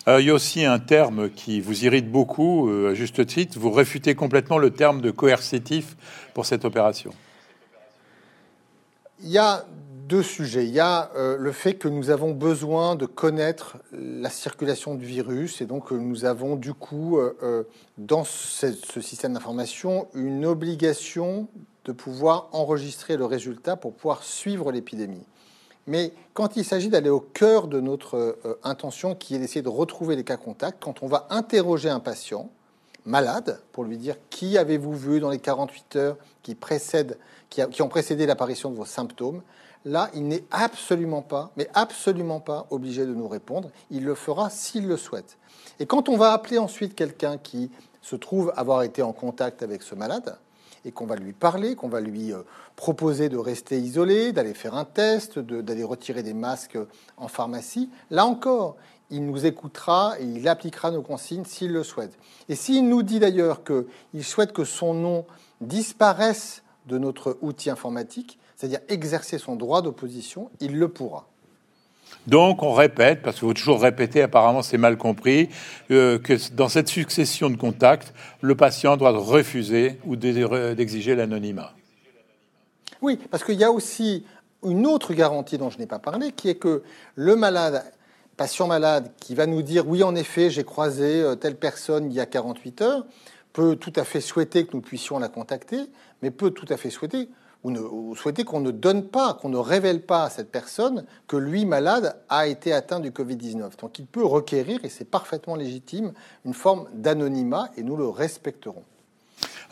il 0.06 0.24
y 0.24 0.30
a 0.30 0.34
aussi 0.34 0.64
un 0.64 0.78
terme 0.78 1.28
qui 1.28 1.60
vous 1.60 1.84
irrite 1.84 2.10
beaucoup, 2.10 2.70
à 2.88 2.94
juste 2.94 3.26
titre. 3.26 3.58
Vous 3.58 3.72
réfutez 3.72 4.14
complètement 4.14 4.56
le 4.56 4.70
terme 4.70 5.02
de 5.02 5.10
coercitif 5.10 5.98
pour 6.32 6.46
cette 6.46 6.64
opération. 6.64 7.12
Il 9.20 9.28
y 9.28 9.36
a 9.36 9.66
deux 10.06 10.22
sujets. 10.22 10.66
Il 10.66 10.72
y 10.72 10.80
a 10.80 11.10
euh, 11.16 11.36
le 11.38 11.52
fait 11.52 11.74
que 11.74 11.88
nous 11.88 12.10
avons 12.10 12.32
besoin 12.32 12.94
de 12.94 13.06
connaître 13.06 13.78
la 13.92 14.28
circulation 14.28 14.94
du 14.94 15.06
virus 15.06 15.60
et 15.60 15.66
donc 15.66 15.92
euh, 15.92 15.96
nous 15.96 16.24
avons 16.24 16.56
du 16.56 16.74
coup 16.74 17.18
euh, 17.18 17.64
dans 17.96 18.24
ce, 18.24 18.72
système 19.00 19.32
d'information 19.32 20.08
une 20.14 20.44
obligation 20.44 21.48
de 21.84 21.92
pouvoir 21.92 22.48
enregistrer 22.52 23.16
le 23.16 23.24
résultat 23.24 23.76
pour 23.76 23.94
pouvoir 23.94 24.22
suivre 24.22 24.72
l'épidémie. 24.72 25.24
Mais 25.86 26.12
quand 26.32 26.56
il 26.56 26.64
s'agit 26.64 26.88
d'aller 26.88 27.10
au 27.10 27.20
cœur 27.20 27.68
de 27.68 27.78
notre 27.78 28.38
intention, 28.62 29.14
qui 29.14 29.34
est 29.34 29.38
d'essayer 29.38 29.60
de 29.60 29.68
retrouver 29.68 30.16
les 30.16 30.24
cas 30.24 30.38
contacts, 30.38 30.82
quand 30.82 31.02
on 31.02 31.08
va 31.08 31.26
interroger 31.28 31.90
un 31.90 32.00
patient 32.00 32.50
malade 33.04 33.60
pour 33.72 33.84
lui 33.84 33.98
dire 33.98 34.16
qui 34.30 34.56
avez-vous 34.56 34.94
vu 34.94 35.20
dans 35.20 35.28
les 35.28 35.38
48 35.38 35.96
heures 35.96 36.16
qui, 36.42 36.54
précèdent, 36.54 37.18
qui 37.50 37.82
ont 37.82 37.88
précédé 37.88 38.24
l'apparition 38.24 38.70
de 38.70 38.76
vos 38.76 38.86
symptômes, 38.86 39.42
là, 39.84 40.10
il 40.14 40.26
n'est 40.26 40.44
absolument 40.50 41.22
pas, 41.22 41.50
mais 41.56 41.68
absolument 41.74 42.40
pas 42.40 42.66
obligé 42.70 43.06
de 43.06 43.14
nous 43.14 43.28
répondre. 43.28 43.70
Il 43.90 44.04
le 44.04 44.14
fera 44.14 44.50
s'il 44.50 44.86
le 44.86 44.96
souhaite. 44.96 45.38
Et 45.80 45.86
quand 45.86 46.08
on 46.08 46.16
va 46.16 46.32
appeler 46.32 46.58
ensuite 46.58 46.94
quelqu'un 46.94 47.38
qui 47.38 47.70
se 48.02 48.16
trouve 48.16 48.52
avoir 48.56 48.82
été 48.82 49.02
en 49.02 49.12
contact 49.12 49.62
avec 49.62 49.82
ce 49.82 49.94
malade, 49.94 50.38
et 50.84 50.92
qu'on 50.92 51.06
va 51.06 51.16
lui 51.16 51.32
parler, 51.32 51.76
qu'on 51.76 51.88
va 51.88 52.00
lui 52.00 52.32
euh, 52.32 52.42
proposer 52.76 53.28
de 53.28 53.38
rester 53.38 53.78
isolé, 53.78 54.32
d'aller 54.32 54.54
faire 54.54 54.74
un 54.74 54.84
test, 54.84 55.38
d'aller 55.38 55.84
retirer 55.84 56.22
des 56.22 56.34
masques 56.34 56.78
en 57.16 57.28
pharmacie, 57.28 57.88
là 58.10 58.26
encore, 58.26 58.76
il 59.10 59.24
nous 59.24 59.46
écoutera 59.46 60.14
et 60.18 60.24
il 60.24 60.48
appliquera 60.48 60.90
nos 60.90 61.02
consignes 61.02 61.44
s'il 61.44 61.72
le 61.72 61.82
souhaite. 61.84 62.18
Et 62.48 62.54
s'il 62.54 62.88
nous 62.88 63.02
dit 63.02 63.18
d'ailleurs 63.18 63.62
qu'il 63.64 64.24
souhaite 64.24 64.52
que 64.52 64.64
son 64.64 64.94
nom 64.94 65.24
disparaisse 65.60 66.62
de 66.86 66.98
notre 66.98 67.38
outil 67.40 67.70
informatique, 67.70 68.38
c'est-à-dire 68.56 68.80
exercer 68.88 69.38
son 69.38 69.56
droit 69.56 69.82
d'opposition, 69.82 70.50
il 70.60 70.78
le 70.78 70.88
pourra. 70.88 71.28
Donc 72.26 72.62
on 72.62 72.72
répète, 72.72 73.22
parce 73.22 73.36
qu'il 73.36 73.48
faut 73.48 73.54
toujours 73.54 73.82
répéter, 73.82 74.22
apparemment 74.22 74.62
c'est 74.62 74.78
mal 74.78 74.96
compris, 74.96 75.50
euh, 75.90 76.18
que 76.18 76.34
dans 76.54 76.68
cette 76.68 76.88
succession 76.88 77.50
de 77.50 77.56
contacts, 77.56 78.14
le 78.40 78.54
patient 78.54 78.96
doit 78.96 79.10
refuser 79.10 79.98
ou 80.04 80.16
d'exiger 80.16 81.14
l'anonymat. 81.14 81.74
Oui, 83.02 83.18
parce 83.30 83.44
qu'il 83.44 83.56
y 83.56 83.64
a 83.64 83.70
aussi 83.70 84.24
une 84.64 84.86
autre 84.86 85.12
garantie 85.12 85.58
dont 85.58 85.68
je 85.68 85.78
n'ai 85.78 85.86
pas 85.86 85.98
parlé, 85.98 86.32
qui 86.32 86.48
est 86.48 86.54
que 86.54 86.82
le 87.16 87.36
malade, 87.36 87.84
patient 88.38 88.66
malade, 88.66 89.10
qui 89.20 89.34
va 89.34 89.46
nous 89.46 89.60
dire 89.60 89.86
oui 89.86 90.02
en 90.02 90.14
effet 90.14 90.48
j'ai 90.48 90.64
croisé 90.64 91.20
euh, 91.20 91.34
telle 91.34 91.56
personne 91.56 92.10
il 92.10 92.14
y 92.14 92.20
a 92.20 92.26
48 92.26 92.80
heures, 92.80 93.06
peut 93.52 93.76
tout 93.76 93.92
à 93.96 94.04
fait 94.04 94.22
souhaiter 94.22 94.64
que 94.64 94.70
nous 94.74 94.80
puissions 94.80 95.18
la 95.18 95.28
contacter, 95.28 95.80
mais 96.22 96.30
peut 96.30 96.50
tout 96.50 96.66
à 96.70 96.78
fait 96.78 96.90
souhaiter 96.90 97.28
ou, 97.64 98.14
souhaiter 98.14 98.44
qu'on 98.44 98.60
ne 98.60 98.70
donne 98.70 99.04
pas, 99.04 99.34
qu'on 99.34 99.48
ne 99.48 99.56
révèle 99.56 100.02
pas 100.02 100.24
à 100.24 100.30
cette 100.30 100.52
personne 100.52 101.04
que 101.26 101.36
lui, 101.36 101.64
malade, 101.64 102.16
a 102.28 102.46
été 102.46 102.72
atteint 102.72 103.00
du 103.00 103.10
Covid-19. 103.10 103.80
Donc 103.80 103.98
il 103.98 104.06
peut 104.06 104.24
requérir, 104.24 104.84
et 104.84 104.88
c'est 104.88 105.10
parfaitement 105.10 105.56
légitime, 105.56 106.12
une 106.44 106.54
forme 106.54 106.86
d'anonymat, 106.92 107.70
et 107.76 107.82
nous 107.82 107.96
le 107.96 108.06
respecterons. 108.06 108.84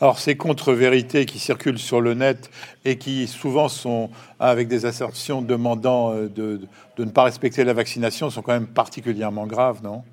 Alors 0.01 0.19
ces 0.19 0.35
contre-vérités 0.35 1.25
qui 1.25 1.37
circulent 1.39 1.79
sur 1.79 2.01
le 2.01 2.15
net 2.15 2.49
et 2.83 2.97
qui 2.97 3.27
souvent 3.27 3.69
sont 3.69 4.09
avec 4.39 4.67
des 4.67 4.85
assertions 4.85 5.41
demandant 5.41 6.11
euh, 6.11 6.27
de, 6.27 6.61
de 6.97 7.05
ne 7.05 7.11
pas 7.11 7.23
respecter 7.23 7.63
la 7.63 7.73
vaccination 7.73 8.29
sont 8.29 8.41
quand 8.41 8.53
même 8.53 8.67
particulièrement 8.67 9.45
graves, 9.45 9.81
non? 9.83 10.03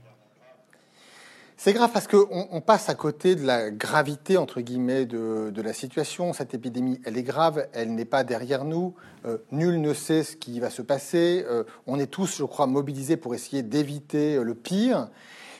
C'est 1.62 1.74
grave 1.74 1.90
parce 1.92 2.06
qu'on 2.06 2.62
passe 2.62 2.88
à 2.88 2.94
côté 2.94 3.34
de 3.34 3.44
la 3.44 3.70
gravité, 3.70 4.38
entre 4.38 4.62
guillemets, 4.62 5.04
de, 5.04 5.60
la 5.60 5.74
situation. 5.74 6.32
Cette 6.32 6.54
épidémie, 6.54 7.02
elle 7.04 7.18
est 7.18 7.22
grave, 7.22 7.68
elle 7.74 7.94
n'est 7.94 8.06
pas 8.06 8.24
derrière 8.24 8.64
nous. 8.64 8.94
Euh, 9.26 9.36
nul 9.52 9.78
ne 9.78 9.92
sait 9.92 10.22
ce 10.22 10.36
qui 10.36 10.58
va 10.58 10.70
se 10.70 10.80
passer. 10.80 11.44
Euh, 11.46 11.64
on 11.86 11.98
est 11.98 12.06
tous, 12.06 12.38
je 12.38 12.44
crois, 12.44 12.66
mobilisés 12.66 13.18
pour 13.18 13.34
essayer 13.34 13.62
d'éviter 13.62 14.36
euh, 14.36 14.42
le 14.42 14.54
pire. 14.54 15.08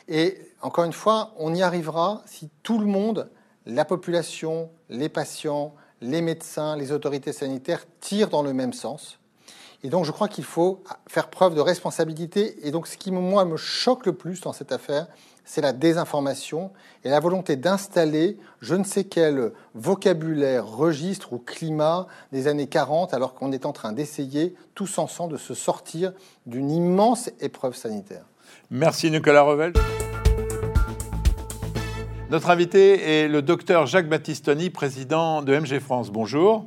Et 0.07 0.39
encore 0.63 0.85
une 0.85 0.91
fois, 0.91 1.35
on 1.37 1.53
y 1.53 1.61
arrivera 1.61 2.23
si 2.25 2.49
tout 2.63 2.79
le 2.79 2.87
monde, 2.87 3.29
la 3.67 3.85
population, 3.85 4.71
les 4.89 5.07
patients, 5.07 5.75
les 6.01 6.23
médecins, 6.23 6.75
les 6.77 6.91
autorités 6.91 7.31
sanitaires 7.31 7.85
tirent 7.99 8.29
dans 8.29 8.41
le 8.41 8.53
même 8.53 8.73
sens. 8.73 9.19
Et 9.83 9.89
donc, 9.89 10.05
je 10.05 10.11
crois 10.11 10.27
qu'il 10.27 10.45
faut 10.45 10.83
faire 11.07 11.29
preuve 11.29 11.53
de 11.53 11.61
responsabilité. 11.61 12.67
Et 12.67 12.71
donc, 12.71 12.87
ce 12.87 12.97
qui, 12.97 13.11
moi, 13.11 13.45
me 13.45 13.57
choque 13.57 14.07
le 14.07 14.13
plus 14.13 14.41
dans 14.41 14.53
cette 14.53 14.71
affaire, 14.71 15.07
c'est 15.43 15.61
la 15.61 15.73
désinformation 15.73 16.71
et 17.03 17.09
la 17.09 17.19
volonté 17.19 17.55
d'installer 17.55 18.37
je 18.61 18.75
ne 18.75 18.83
sais 18.83 19.03
quel 19.03 19.51
vocabulaire, 19.73 20.65
registre 20.65 21.33
ou 21.33 21.39
climat 21.39 22.07
des 22.31 22.47
années 22.47 22.67
40 22.67 23.13
alors 23.13 23.33
qu'on 23.33 23.51
est 23.51 23.65
en 23.65 23.73
train 23.73 23.91
d'essayer 23.91 24.55
tous 24.75 24.97
ensemble 24.97 25.33
de 25.33 25.37
se 25.37 25.53
sortir 25.53 26.13
d'une 26.45 26.71
immense 26.71 27.29
épreuve 27.39 27.75
sanitaire. 27.75 28.25
Merci 28.69 29.11
Nicolas 29.11 29.41
Revel. 29.41 29.73
Notre 32.29 32.49
invité 32.49 33.23
est 33.23 33.27
le 33.27 33.41
docteur 33.41 33.87
Jacques 33.87 34.07
Battistoni, 34.07 34.69
président 34.69 35.41
de 35.41 35.53
MG 35.53 35.79
France. 35.79 36.11
Bonjour. 36.11 36.65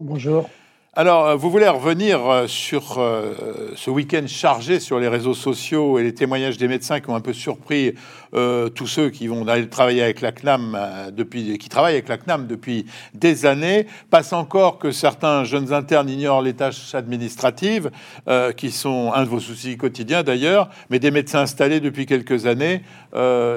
Bonjour. 0.00 0.48
Alors, 0.96 1.26
euh, 1.26 1.34
vous 1.34 1.50
voulez 1.50 1.66
revenir 1.66 2.24
euh, 2.24 2.46
sur 2.46 2.98
euh, 2.98 3.32
ce 3.74 3.90
week-end 3.90 4.28
chargé 4.28 4.78
sur 4.78 5.00
les 5.00 5.08
réseaux 5.08 5.34
sociaux 5.34 5.98
et 5.98 6.04
les 6.04 6.14
témoignages 6.14 6.56
des 6.56 6.68
médecins 6.68 7.00
qui 7.00 7.10
ont 7.10 7.16
un 7.16 7.20
peu 7.20 7.32
surpris 7.32 7.94
tous 8.74 8.88
ceux 8.88 9.10
qui 9.10 9.28
vont 9.28 9.46
aller 9.46 9.68
travailler 9.68 10.02
avec 10.02 10.20
la 10.20 10.32
CNAM 10.32 10.76
depuis, 11.12 11.56
qui 11.56 11.68
travaillent 11.68 11.94
avec 11.94 12.08
la 12.08 12.18
CNAM 12.18 12.48
depuis 12.48 12.84
des 13.14 13.46
années. 13.46 13.86
Passe 14.10 14.32
encore 14.32 14.78
que 14.78 14.90
certains 14.90 15.44
jeunes 15.44 15.72
internes 15.72 16.10
ignorent 16.10 16.42
les 16.42 16.54
tâches 16.54 16.96
administratives, 16.96 17.92
qui 18.56 18.72
sont 18.72 19.12
un 19.14 19.22
de 19.22 19.28
vos 19.28 19.38
soucis 19.38 19.76
quotidiens 19.76 20.24
d'ailleurs, 20.24 20.68
mais 20.90 20.98
des 20.98 21.12
médecins 21.12 21.42
installés 21.42 21.78
depuis 21.78 22.06
quelques 22.06 22.46
années, 22.46 22.82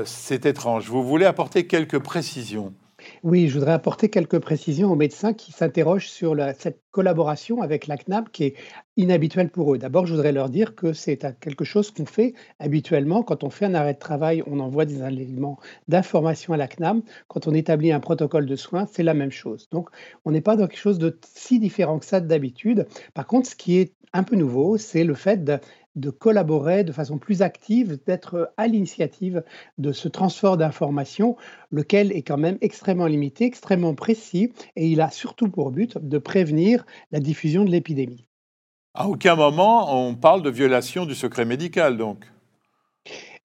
c'est 0.06 0.46
étrange. 0.46 0.88
Vous 0.89 1.03
voulez 1.03 1.25
apporter 1.25 1.65
quelques 1.65 1.98
précisions? 1.98 2.72
Oui, 3.27 3.50
je 3.50 3.55
voudrais 3.55 3.74
apporter 3.74 4.07
quelques 4.07 4.39
précisions 4.39 4.89
aux 4.89 4.96
médecins 4.96 5.34
qui 5.34 5.51
s'interrogent 5.51 6.07
sur 6.07 6.34
cette 6.57 6.81
collaboration 6.91 7.62
avec 7.62 7.86
la 7.86 7.98
CNAM 7.98 8.29
qui 8.29 8.46
est 8.46 8.55
inhabituelle 8.96 9.50
pour 9.50 9.74
eux. 9.74 9.77
D'abord, 9.77 10.05
je 10.05 10.13
voudrais 10.13 10.31
leur 10.31 10.50
dire 10.50 10.75
que 10.75 10.93
c'est 10.93 11.17
quelque 11.41 11.65
chose 11.65 11.91
qu'on 11.91 12.05
fait 12.05 12.36
habituellement. 12.60 13.24
Quand 13.24 13.43
on 13.43 13.50
fait 13.50 13.65
un 13.65 13.74
arrêt 13.74 13.96
de 13.96 14.00
travail, 14.00 14.43
on 14.48 14.62
envoie 14.62 14.86
des 14.86 15.03
éléments 15.03 15.60
d'information 15.89 16.53
à 16.53 16.57
la 16.57 16.69
CNAM. 16.69 17.01
Quand 17.27 17.48
on 17.48 17.53
établit 17.53 17.91
un 17.91 18.00
protocole 18.00 18.46
de 18.46 18.55
soins, 18.55 18.86
c'est 18.89 19.03
la 19.03 19.13
même 19.13 19.31
chose. 19.31 19.67
Donc, 19.74 19.89
on 20.24 20.31
n'est 20.31 20.39
pas 20.39 20.55
dans 20.55 20.67
quelque 20.67 20.79
chose 20.79 20.98
de 20.98 21.19
si 21.22 21.60
différent 21.60 22.00
que 22.00 22.05
ça 22.05 22.22
d'habitude. 22.22 22.88
Par 23.13 23.27
contre, 23.27 23.50
ce 23.50 23.57
qui 23.57 23.77
est 23.77 23.93
un 24.13 24.24
peu 24.24 24.38
nouveau, 24.38 24.77
c'est 24.77 25.03
le 25.03 25.15
fait 25.15 25.43
de, 25.43 25.60
de 25.98 26.10
collaborer 26.10 26.84
de 26.84 26.92
façon 26.92 27.18
plus 27.18 27.42
active, 27.42 28.00
d'être 28.06 28.54
à 28.56 28.68
l'initiative 28.68 29.44
de 29.77 29.92
ce 29.92 30.08
transfert 30.08 30.56
d'informations, 30.56 31.36
lequel 31.72 32.12
est 32.12 32.22
quand 32.22 32.38
même 32.38 32.58
extrêmement 32.62 33.08
limité, 33.08 33.46
extrêmement 33.46 33.96
précis, 33.96 34.54
et 34.75 34.88
il 34.88 35.01
a 35.01 35.10
surtout 35.10 35.50
pour 35.50 35.72
but 35.72 35.98
de 35.98 36.18
prévenir 36.18 36.86
la 37.12 37.20
diffusion 37.20 37.66
de 37.66 37.72
l'épidémie. 37.72 38.27
À 38.94 39.08
aucun 39.08 39.36
moment 39.36 40.08
on 40.08 40.16
parle 40.16 40.42
de 40.42 40.50
violation 40.50 41.06
du 41.06 41.16
secret 41.16 41.46
médical, 41.46 41.98
donc 41.98 42.25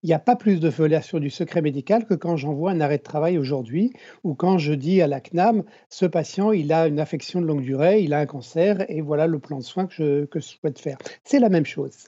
il 0.03 0.07
n'y 0.07 0.13
a 0.13 0.19
pas 0.19 0.35
plus 0.35 0.59
de 0.59 0.67
violation 0.67 1.19
du 1.19 1.29
secret 1.29 1.61
médical 1.61 2.05
que 2.05 2.13
quand 2.13 2.35
j'envoie 2.35 2.71
un 2.71 2.81
arrêt 2.81 2.97
de 2.97 3.03
travail 3.03 3.37
aujourd'hui 3.37 3.93
ou 4.25 4.35
quand 4.35 4.57
je 4.57 4.73
dis 4.73 5.01
à 5.01 5.07
la 5.07 5.21
CNAM, 5.21 5.63
ce 5.89 6.05
patient, 6.05 6.51
il 6.51 6.73
a 6.73 6.87
une 6.87 6.99
affection 6.99 7.39
de 7.39 7.45
longue 7.45 7.61
durée, 7.61 8.01
il 8.01 8.13
a 8.13 8.19
un 8.19 8.25
cancer 8.25 8.85
et 8.89 8.99
voilà 8.99 9.27
le 9.27 9.39
plan 9.39 9.59
de 9.59 9.63
soins 9.63 9.87
que 9.87 9.93
je, 9.93 10.25
que 10.25 10.41
je 10.41 10.45
souhaite 10.45 10.79
faire. 10.79 10.97
C'est 11.23 11.39
la 11.39 11.47
même 11.47 11.65
chose. 11.65 12.07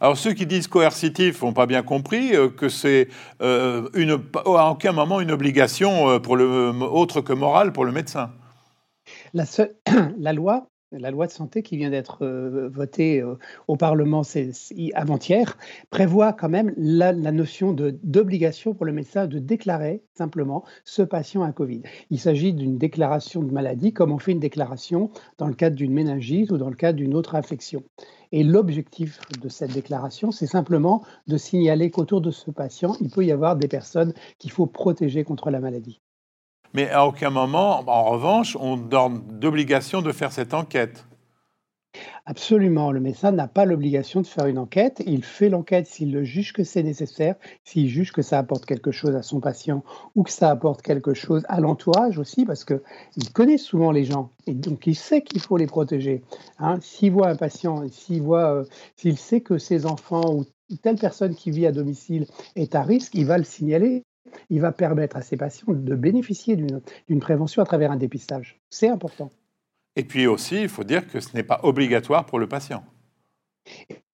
Alors 0.00 0.16
ceux 0.16 0.32
qui 0.32 0.46
disent 0.46 0.68
coercitif 0.68 1.42
n'ont 1.42 1.52
pas 1.52 1.66
bien 1.66 1.82
compris 1.82 2.34
euh, 2.34 2.48
que 2.48 2.68
c'est 2.68 3.08
euh, 3.42 3.88
à 4.46 4.70
aucun 4.70 4.92
moment 4.92 5.20
une 5.20 5.30
obligation 5.30 6.10
euh, 6.10 6.18
pour 6.18 6.36
le, 6.36 6.70
autre 6.80 7.20
que 7.20 7.32
morale 7.32 7.72
pour 7.72 7.84
le 7.84 7.92
médecin. 7.92 8.32
La, 9.32 9.44
la 10.18 10.32
loi 10.32 10.66
la 10.98 11.10
loi 11.10 11.26
de 11.26 11.32
santé 11.32 11.62
qui 11.62 11.76
vient 11.76 11.90
d'être 11.90 12.26
votée 12.72 13.24
au 13.68 13.76
Parlement 13.76 14.22
avant-hier 14.94 15.58
prévoit 15.90 16.32
quand 16.32 16.48
même 16.48 16.72
la, 16.76 17.12
la 17.12 17.32
notion 17.32 17.72
d'obligation 17.72 18.74
pour 18.74 18.86
le 18.86 18.92
médecin 18.92 19.26
de 19.26 19.38
déclarer 19.38 20.02
simplement 20.14 20.64
ce 20.84 21.02
patient 21.02 21.42
a 21.42 21.52
Covid. 21.52 21.82
Il 22.10 22.18
s'agit 22.18 22.52
d'une 22.52 22.78
déclaration 22.78 23.42
de 23.42 23.52
maladie 23.52 23.92
comme 23.92 24.12
on 24.12 24.18
fait 24.18 24.32
une 24.32 24.40
déclaration 24.40 25.10
dans 25.38 25.46
le 25.46 25.54
cadre 25.54 25.76
d'une 25.76 25.92
méningite 25.92 26.50
ou 26.50 26.58
dans 26.58 26.70
le 26.70 26.76
cadre 26.76 26.98
d'une 26.98 27.14
autre 27.14 27.34
infection. 27.34 27.82
Et 28.32 28.42
l'objectif 28.42 29.20
de 29.40 29.48
cette 29.48 29.72
déclaration, 29.72 30.30
c'est 30.32 30.46
simplement 30.46 31.04
de 31.28 31.36
signaler 31.36 31.90
qu'autour 31.90 32.20
de 32.20 32.30
ce 32.30 32.50
patient, 32.50 32.96
il 33.00 33.10
peut 33.10 33.24
y 33.24 33.32
avoir 33.32 33.56
des 33.56 33.68
personnes 33.68 34.12
qu'il 34.38 34.50
faut 34.50 34.66
protéger 34.66 35.24
contre 35.24 35.50
la 35.50 35.60
maladie. 35.60 36.00
Mais 36.74 36.90
à 36.90 37.06
aucun 37.06 37.30
moment, 37.30 37.84
en 37.86 38.04
revanche, 38.04 38.56
on 38.60 38.76
donne 38.76 39.22
d'obligation 39.38 40.02
de 40.02 40.10
faire 40.12 40.32
cette 40.32 40.54
enquête. 40.54 41.06
Absolument, 42.26 42.90
le 42.90 43.00
médecin 43.00 43.32
n'a 43.32 43.46
pas 43.46 43.66
l'obligation 43.66 44.22
de 44.22 44.26
faire 44.26 44.46
une 44.46 44.58
enquête. 44.58 45.02
Il 45.06 45.24
fait 45.24 45.48
l'enquête 45.48 45.86
s'il 45.86 46.24
juge 46.24 46.52
que 46.52 46.64
c'est 46.64 46.82
nécessaire, 46.82 47.36
s'il 47.64 47.88
juge 47.88 48.12
que 48.12 48.22
ça 48.22 48.38
apporte 48.38 48.64
quelque 48.64 48.90
chose 48.90 49.14
à 49.14 49.22
son 49.22 49.40
patient 49.40 49.84
ou 50.14 50.22
que 50.22 50.30
ça 50.30 50.50
apporte 50.50 50.82
quelque 50.82 51.14
chose 51.14 51.44
à 51.48 51.60
l'entourage 51.60 52.18
aussi, 52.18 52.44
parce 52.44 52.64
qu'il 52.64 52.80
connaît 53.34 53.58
souvent 53.58 53.92
les 53.92 54.04
gens 54.04 54.30
et 54.46 54.54
donc 54.54 54.86
il 54.86 54.96
sait 54.96 55.22
qu'il 55.22 55.40
faut 55.40 55.56
les 55.56 55.66
protéger. 55.66 56.22
Hein. 56.58 56.78
S'il 56.80 57.12
voit 57.12 57.28
un 57.28 57.36
patient, 57.36 57.86
s'il 57.90 58.22
voit, 58.22 58.54
euh, 58.54 58.64
s'il 58.96 59.18
sait 59.18 59.42
que 59.42 59.58
ses 59.58 59.86
enfants 59.86 60.34
ou 60.34 60.44
telle 60.82 60.96
personne 60.96 61.34
qui 61.34 61.50
vit 61.50 61.66
à 61.66 61.72
domicile 61.72 62.26
est 62.56 62.74
à 62.74 62.82
risque, 62.82 63.14
il 63.14 63.26
va 63.26 63.38
le 63.38 63.44
signaler. 63.44 64.02
Il 64.50 64.60
va 64.60 64.72
permettre 64.72 65.16
à 65.16 65.22
ses 65.22 65.36
patients 65.36 65.72
de 65.72 65.94
bénéficier 65.94 66.56
d'une 66.56 67.20
prévention 67.20 67.62
à 67.62 67.64
travers 67.64 67.92
un 67.92 67.96
dépistage. 67.96 68.60
C'est 68.70 68.88
important. 68.88 69.30
Et 69.96 70.04
puis 70.04 70.26
aussi, 70.26 70.62
il 70.62 70.68
faut 70.68 70.84
dire 70.84 71.06
que 71.06 71.20
ce 71.20 71.34
n'est 71.34 71.42
pas 71.42 71.60
obligatoire 71.62 72.26
pour 72.26 72.38
le 72.38 72.48
patient. 72.48 72.84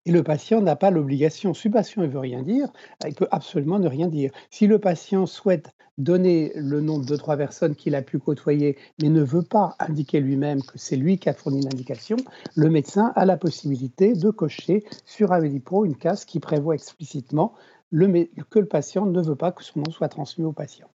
Et 0.06 0.12
le 0.12 0.22
patient 0.22 0.60
n'a 0.60 0.76
pas 0.76 0.90
l'obligation. 0.90 1.54
Si 1.54 1.68
le 1.68 1.74
patient 1.74 2.02
ne 2.02 2.06
veut 2.06 2.18
rien 2.18 2.42
dire, 2.42 2.68
il 3.06 3.14
peut 3.14 3.28
absolument 3.30 3.78
ne 3.78 3.88
rien 3.88 4.08
dire. 4.08 4.30
Si 4.50 4.66
le 4.66 4.78
patient 4.78 5.26
souhaite 5.26 5.70
donner 5.98 6.52
le 6.54 6.80
nom 6.80 6.98
de 6.98 7.04
deux, 7.04 7.18
trois 7.18 7.36
personnes 7.36 7.74
qu'il 7.74 7.94
a 7.94 8.02
pu 8.02 8.18
côtoyer, 8.18 8.78
mais 9.02 9.10
ne 9.10 9.22
veut 9.22 9.42
pas 9.42 9.76
indiquer 9.78 10.20
lui-même 10.20 10.62
que 10.62 10.78
c'est 10.78 10.96
lui 10.96 11.18
qui 11.18 11.28
a 11.28 11.34
fourni 11.34 11.60
l'indication, 11.60 12.16
le 12.54 12.70
médecin 12.70 13.12
a 13.16 13.26
la 13.26 13.36
possibilité 13.36 14.14
de 14.14 14.30
cocher 14.30 14.84
sur 15.04 15.32
Avelipro 15.32 15.84
une 15.84 15.96
case 15.96 16.24
qui 16.24 16.40
prévoit 16.40 16.74
explicitement 16.74 17.52
que 17.90 18.58
le 18.58 18.66
patient 18.66 19.06
ne 19.06 19.20
veut 19.20 19.36
pas 19.36 19.52
que 19.52 19.64
son 19.64 19.80
nom 19.80 19.90
soit 19.90 20.08
transmis 20.08 20.44
au 20.44 20.52
patient. 20.52 20.88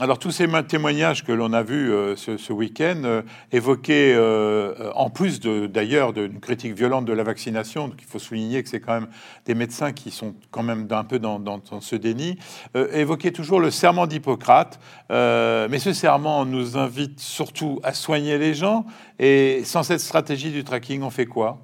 Alors 0.00 0.18
tous 0.18 0.32
ces 0.32 0.48
témoignages 0.66 1.22
que 1.22 1.30
l'on 1.30 1.52
a 1.52 1.62
vus 1.62 1.92
euh, 1.92 2.16
ce, 2.16 2.52
week-end 2.52 3.02
euh, 3.04 3.22
évoquaient, 3.52 4.12
euh, 4.16 4.90
en 4.96 5.08
plus 5.08 5.38
d'ailleurs 5.38 6.12
d'une 6.12 6.40
critique 6.40 6.74
violente 6.74 7.04
de 7.04 7.12
la 7.12 7.22
vaccination, 7.22 7.86
donc 7.86 8.02
il 8.02 8.04
faut 8.04 8.18
souligner 8.18 8.60
que 8.64 8.68
c'est 8.68 8.80
quand 8.80 8.94
même 8.94 9.06
des 9.44 9.54
médecins 9.54 9.92
qui 9.92 10.10
sont 10.10 10.34
quand 10.50 10.64
même 10.64 10.88
un 10.90 11.04
peu 11.04 11.20
dans, 11.20 11.40
ce 11.80 11.94
déni, 11.94 12.40
évoquaient 12.74 13.30
toujours 13.30 13.60
le 13.60 13.70
serment 13.70 14.08
d'Hippocrate. 14.08 14.80
mais 15.10 15.78
ce 15.78 15.92
serment 15.92 16.44
nous 16.44 16.76
invite 16.76 17.20
surtout 17.20 17.78
à 17.84 17.92
soigner 17.92 18.36
les 18.36 18.52
gens. 18.54 18.86
Et 19.20 19.62
sans 19.62 19.84
cette 19.84 20.00
stratégie 20.00 20.50
du 20.50 20.64
tracking, 20.64 21.02
on 21.02 21.10
fait 21.10 21.26
quoi? 21.26 21.60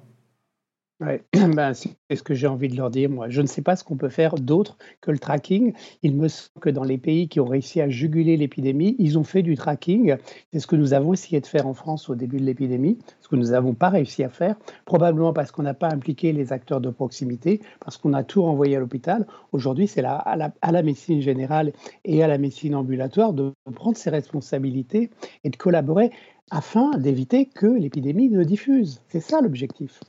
Ouais, 1.01 1.23
ben, 1.33 1.73
c'est 1.73 2.15
ce 2.15 2.21
que 2.21 2.35
j'ai 2.35 2.45
envie 2.45 2.67
de 2.67 2.77
leur 2.77 2.91
dire, 2.91 3.09
moi. 3.09 3.27
Je 3.27 3.41
ne 3.41 3.47
sais 3.47 3.63
pas 3.63 3.75
ce 3.75 3.83
qu'on 3.83 3.97
peut 3.97 4.09
faire 4.09 4.35
d'autre 4.35 4.77
que 5.01 5.09
le 5.09 5.17
tracking. 5.17 5.73
Il 6.03 6.15
me 6.15 6.27
semble 6.27 6.59
que 6.61 6.69
dans 6.69 6.83
les 6.83 6.99
pays 6.99 7.27
qui 7.27 7.39
ont 7.39 7.45
réussi 7.45 7.81
à 7.81 7.89
juguler 7.89 8.37
l'épidémie, 8.37 8.95
ils 8.99 9.17
ont 9.17 9.23
fait 9.23 9.41
du 9.41 9.55
tracking. 9.55 10.15
C'est 10.53 10.59
ce 10.59 10.67
que 10.67 10.75
nous 10.75 10.93
avons 10.93 11.13
essayé 11.13 11.41
de 11.41 11.47
faire 11.47 11.65
en 11.65 11.73
France 11.73 12.07
au 12.09 12.15
début 12.15 12.37
de 12.37 12.45
l'épidémie, 12.45 12.99
ce 13.19 13.29
que 13.29 13.35
nous 13.35 13.47
n'avons 13.47 13.73
pas 13.73 13.89
réussi 13.89 14.23
à 14.23 14.29
faire, 14.29 14.55
probablement 14.85 15.33
parce 15.33 15.51
qu'on 15.51 15.63
n'a 15.63 15.73
pas 15.73 15.89
impliqué 15.89 16.33
les 16.33 16.53
acteurs 16.53 16.81
de 16.81 16.91
proximité, 16.91 17.61
parce 17.79 17.97
qu'on 17.97 18.13
a 18.13 18.23
tout 18.23 18.43
renvoyé 18.43 18.75
à 18.75 18.79
l'hôpital. 18.79 19.25
Aujourd'hui, 19.53 19.87
c'est 19.87 20.03
à 20.03 20.35
la, 20.35 20.53
à 20.61 20.71
la 20.71 20.83
médecine 20.83 21.19
générale 21.21 21.73
et 22.05 22.23
à 22.23 22.27
la 22.27 22.37
médecine 22.37 22.75
ambulatoire 22.75 23.33
de 23.33 23.53
prendre 23.73 23.97
ses 23.97 24.11
responsabilités 24.11 25.09
et 25.43 25.49
de 25.49 25.55
collaborer 25.55 26.11
afin 26.51 26.91
d'éviter 26.97 27.47
que 27.47 27.65
l'épidémie 27.65 28.29
ne 28.29 28.43
diffuse. 28.43 29.01
C'est 29.07 29.19
ça 29.19 29.41
l'objectif. 29.41 29.99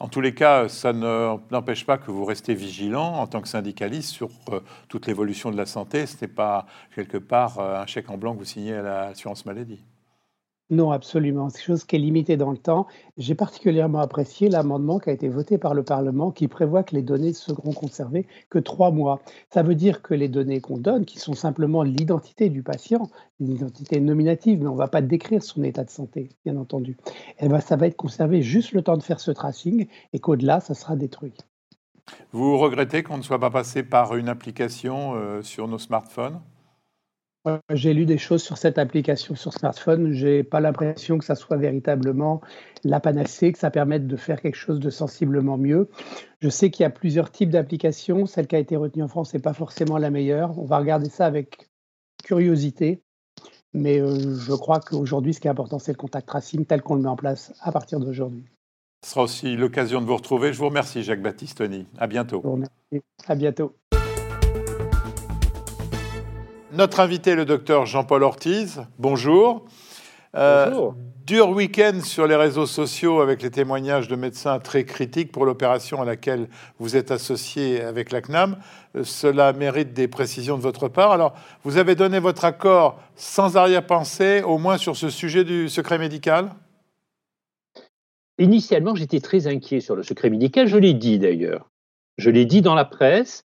En 0.00 0.08
tous 0.08 0.20
les 0.20 0.34
cas, 0.34 0.68
ça 0.68 0.92
n'empêche 0.92 1.84
pas 1.84 1.98
que 1.98 2.10
vous 2.10 2.24
restez 2.24 2.54
vigilant 2.54 3.14
en 3.14 3.26
tant 3.26 3.40
que 3.40 3.48
syndicaliste 3.48 4.10
sur 4.10 4.30
euh, 4.50 4.60
toute 4.88 5.06
l'évolution 5.06 5.50
de 5.50 5.56
la 5.56 5.66
santé. 5.66 6.06
Ce 6.06 6.16
n'est 6.20 6.32
pas 6.32 6.66
quelque 6.94 7.18
part 7.18 7.58
euh, 7.58 7.80
un 7.80 7.86
chèque 7.86 8.10
en 8.10 8.16
blanc 8.16 8.34
que 8.34 8.38
vous 8.38 8.44
signez 8.44 8.74
à 8.74 8.82
l'assurance 8.82 9.46
maladie. 9.46 9.80
Non, 10.70 10.90
absolument. 10.90 11.48
C'est 11.48 11.62
chose 11.62 11.84
qui 11.84 11.96
est 11.96 11.98
limité 11.98 12.36
dans 12.36 12.50
le 12.50 12.58
temps. 12.58 12.86
J'ai 13.16 13.34
particulièrement 13.34 14.00
apprécié 14.00 14.50
l'amendement 14.50 14.98
qui 14.98 15.08
a 15.08 15.14
été 15.14 15.28
voté 15.28 15.56
par 15.56 15.72
le 15.72 15.82
Parlement 15.82 16.30
qui 16.30 16.46
prévoit 16.46 16.82
que 16.82 16.94
les 16.94 17.00
données 17.00 17.32
seront 17.32 17.72
conservées 17.72 18.26
que 18.50 18.58
trois 18.58 18.90
mois. 18.90 19.22
Ça 19.48 19.62
veut 19.62 19.74
dire 19.74 20.02
que 20.02 20.12
les 20.12 20.28
données 20.28 20.60
qu'on 20.60 20.76
donne, 20.76 21.06
qui 21.06 21.18
sont 21.18 21.32
simplement 21.32 21.82
l'identité 21.82 22.50
du 22.50 22.62
patient, 22.62 23.08
l'identité 23.40 23.98
nominative, 23.98 24.60
mais 24.60 24.68
on 24.68 24.74
ne 24.74 24.78
va 24.78 24.88
pas 24.88 25.00
décrire 25.00 25.42
son 25.42 25.62
état 25.62 25.84
de 25.84 25.90
santé, 25.90 26.28
bien 26.44 26.56
entendu, 26.58 26.98
eh 27.40 27.48
ben, 27.48 27.60
ça 27.60 27.76
va 27.76 27.86
être 27.86 27.96
conservé 27.96 28.42
juste 28.42 28.72
le 28.72 28.82
temps 28.82 28.98
de 28.98 29.02
faire 29.02 29.20
ce 29.20 29.30
tracing 29.30 29.86
et 30.12 30.18
qu'au-delà, 30.18 30.60
ça 30.60 30.74
sera 30.74 30.96
détruit. 30.96 31.32
Vous 32.32 32.58
regrettez 32.58 33.02
qu'on 33.02 33.16
ne 33.16 33.22
soit 33.22 33.38
pas 33.38 33.50
passé 33.50 33.82
par 33.82 34.16
une 34.16 34.28
application 34.28 35.14
euh, 35.14 35.40
sur 35.40 35.66
nos 35.66 35.78
smartphones? 35.78 36.40
J'ai 37.72 37.94
lu 37.94 38.06
des 38.06 38.18
choses 38.18 38.42
sur 38.42 38.58
cette 38.58 38.78
application 38.78 39.34
sur 39.34 39.52
smartphone. 39.52 40.12
J'ai 40.12 40.42
pas 40.42 40.60
l'impression 40.60 41.18
que 41.18 41.24
ça 41.24 41.34
soit 41.34 41.56
véritablement 41.56 42.40
la 42.84 43.00
panacée, 43.00 43.52
que 43.52 43.58
ça 43.58 43.70
permette 43.70 44.06
de 44.06 44.16
faire 44.16 44.40
quelque 44.40 44.56
chose 44.56 44.80
de 44.80 44.90
sensiblement 44.90 45.58
mieux. 45.58 45.88
Je 46.40 46.48
sais 46.48 46.70
qu'il 46.70 46.84
y 46.84 46.86
a 46.86 46.90
plusieurs 46.90 47.30
types 47.30 47.50
d'applications. 47.50 48.26
Celle 48.26 48.46
qui 48.46 48.56
a 48.56 48.58
été 48.58 48.76
retenue 48.76 49.02
en 49.02 49.08
France 49.08 49.34
n'est 49.34 49.40
pas 49.40 49.52
forcément 49.52 49.98
la 49.98 50.10
meilleure. 50.10 50.58
On 50.58 50.64
va 50.64 50.78
regarder 50.78 51.08
ça 51.08 51.26
avec 51.26 51.68
curiosité. 52.24 53.02
Mais 53.74 54.00
euh, 54.00 54.36
je 54.36 54.52
crois 54.52 54.80
qu'aujourd'hui, 54.80 55.34
ce 55.34 55.40
qui 55.40 55.46
est 55.46 55.50
important, 55.50 55.78
c'est 55.78 55.92
le 55.92 55.98
contact 55.98 56.26
tracing 56.26 56.64
tel 56.64 56.82
qu'on 56.82 56.94
le 56.94 57.02
met 57.02 57.08
en 57.08 57.16
place 57.16 57.52
à 57.60 57.72
partir 57.72 58.00
d'aujourd'hui. 58.00 58.44
Ce 59.04 59.10
sera 59.10 59.22
aussi 59.22 59.56
l'occasion 59.56 60.00
de 60.00 60.06
vous 60.06 60.16
retrouver. 60.16 60.52
Je 60.52 60.58
vous 60.58 60.68
remercie, 60.68 61.02
Jacques 61.02 61.22
Baptistoni. 61.22 61.86
À 61.98 62.06
bientôt. 62.06 62.42
À 63.26 63.34
bientôt. 63.34 63.74
Notre 66.78 67.00
invité, 67.00 67.34
le 67.34 67.44
docteur 67.44 67.86
Jean-Paul 67.86 68.22
Ortiz, 68.22 68.82
bonjour. 69.00 69.66
Euh, 70.36 70.70
bonjour. 70.70 70.94
dur 71.26 71.50
week-end 71.50 71.98
sur 72.04 72.28
les 72.28 72.36
réseaux 72.36 72.66
sociaux 72.66 73.20
avec 73.20 73.42
les 73.42 73.50
témoignages 73.50 74.06
de 74.06 74.14
médecins 74.14 74.60
très 74.60 74.84
critiques 74.84 75.32
pour 75.32 75.44
l'opération 75.44 76.00
à 76.00 76.04
laquelle 76.04 76.48
vous 76.78 76.94
êtes 76.94 77.10
associé 77.10 77.80
avec 77.80 78.12
la 78.12 78.20
CNAM. 78.20 78.58
Euh, 78.94 79.02
cela 79.02 79.52
mérite 79.52 79.92
des 79.92 80.06
précisions 80.06 80.56
de 80.56 80.62
votre 80.62 80.86
part. 80.86 81.10
Alors, 81.10 81.34
vous 81.64 81.78
avez 81.78 81.96
donné 81.96 82.20
votre 82.20 82.44
accord 82.44 83.00
sans 83.16 83.56
arrière-pensée, 83.56 84.44
au 84.44 84.58
moins 84.58 84.78
sur 84.78 84.96
ce 84.96 85.10
sujet 85.10 85.42
du 85.42 85.68
secret 85.68 85.98
médical? 85.98 86.50
Initialement, 88.38 88.94
j'étais 88.94 89.18
très 89.18 89.48
inquiet 89.48 89.80
sur 89.80 89.96
le 89.96 90.04
secret 90.04 90.30
médical. 90.30 90.68
Je 90.68 90.76
l'ai 90.76 90.94
dit 90.94 91.18
d'ailleurs. 91.18 91.68
Je 92.18 92.30
l'ai 92.30 92.44
dit 92.44 92.62
dans 92.62 92.76
la 92.76 92.84
presse. 92.84 93.42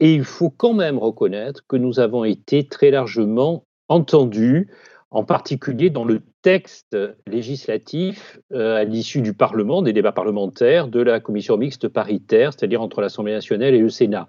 Et 0.00 0.14
il 0.14 0.24
faut 0.24 0.50
quand 0.50 0.74
même 0.74 0.98
reconnaître 0.98 1.62
que 1.66 1.76
nous 1.76 2.00
avons 2.00 2.24
été 2.24 2.66
très 2.66 2.90
largement 2.90 3.64
entendus, 3.88 4.70
en 5.10 5.24
particulier 5.24 5.90
dans 5.90 6.04
le 6.04 6.20
texte 6.42 6.96
législatif 7.26 8.40
euh, 8.52 8.76
à 8.76 8.84
l'issue 8.84 9.22
du 9.22 9.32
Parlement, 9.32 9.82
des 9.82 9.92
débats 9.92 10.12
parlementaires, 10.12 10.88
de 10.88 11.00
la 11.00 11.20
commission 11.20 11.56
mixte 11.56 11.88
paritaire, 11.88 12.52
c'est-à-dire 12.52 12.82
entre 12.82 13.00
l'Assemblée 13.00 13.32
nationale 13.32 13.74
et 13.74 13.78
le 13.78 13.88
Sénat. 13.88 14.26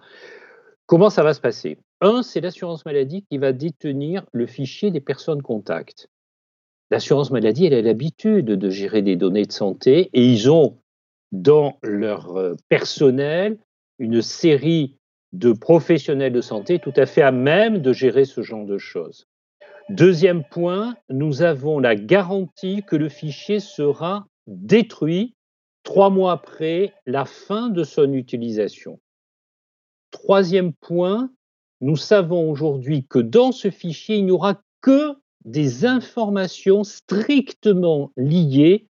Comment 0.85 1.09
ça 1.09 1.23
va 1.23 1.33
se 1.33 1.41
passer? 1.41 1.79
Un, 2.01 2.21
c'est 2.21 2.41
l'assurance 2.41 2.85
maladie 2.85 3.25
qui 3.29 3.39
va 3.39 3.51
détenir 3.51 4.25
le 4.31 4.45
fichier 4.45 4.91
des 4.91 5.01
personnes 5.01 5.41
contacts. 5.41 6.07
L'assurance 6.91 7.31
maladie, 7.31 7.65
elle 7.65 7.73
a 7.73 7.81
l'habitude 7.81 8.45
de 8.45 8.69
gérer 8.69 9.01
des 9.01 9.15
données 9.15 9.45
de 9.45 9.51
santé 9.51 10.11
et 10.13 10.23
ils 10.23 10.51
ont 10.51 10.77
dans 11.31 11.79
leur 11.81 12.37
euh, 12.37 12.53
personnel 12.69 13.57
une 13.97 14.21
série 14.21 14.97
de 15.37 15.51
professionnels 15.51 16.33
de 16.33 16.41
santé 16.41 16.79
tout 16.79 16.93
à 16.95 17.05
fait 17.05 17.21
à 17.21 17.31
même 17.31 17.79
de 17.79 17.93
gérer 17.93 18.25
ce 18.25 18.41
genre 18.41 18.65
de 18.65 18.77
choses. 18.77 19.27
Deuxième 19.89 20.43
point, 20.43 20.95
nous 21.09 21.43
avons 21.43 21.79
la 21.79 21.95
garantie 21.95 22.83
que 22.87 22.95
le 22.95 23.09
fichier 23.09 23.59
sera 23.59 24.27
détruit 24.47 25.35
trois 25.83 26.09
mois 26.09 26.31
après 26.31 26.93
la 27.05 27.25
fin 27.25 27.69
de 27.69 27.83
son 27.83 28.13
utilisation. 28.13 28.99
Troisième 30.11 30.73
point, 30.73 31.29
nous 31.81 31.97
savons 31.97 32.49
aujourd'hui 32.49 33.05
que 33.05 33.19
dans 33.19 33.51
ce 33.51 33.69
fichier, 33.69 34.17
il 34.17 34.25
n'y 34.25 34.31
aura 34.31 34.61
que 34.81 35.13
des 35.43 35.85
informations 35.85 36.83
strictement 36.83 38.11
liées 38.17 38.87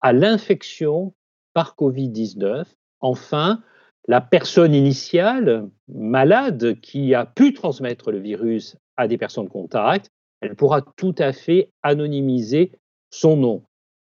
à 0.00 0.12
l'infection 0.12 1.14
par 1.54 1.76
Covid-19. 1.76 2.64
Enfin, 3.00 3.62
la 4.08 4.20
personne 4.20 4.74
initiale 4.74 5.68
malade 5.88 6.80
qui 6.80 7.14
a 7.14 7.24
pu 7.24 7.52
transmettre 7.54 8.10
le 8.10 8.18
virus 8.18 8.76
à 8.96 9.06
des 9.06 9.18
personnes 9.18 9.48
contact, 9.48 10.10
elle 10.40 10.56
pourra 10.56 10.82
tout 10.82 11.14
à 11.18 11.32
fait 11.32 11.70
anonymiser 11.82 12.72
son 13.10 13.36
nom. 13.36 13.62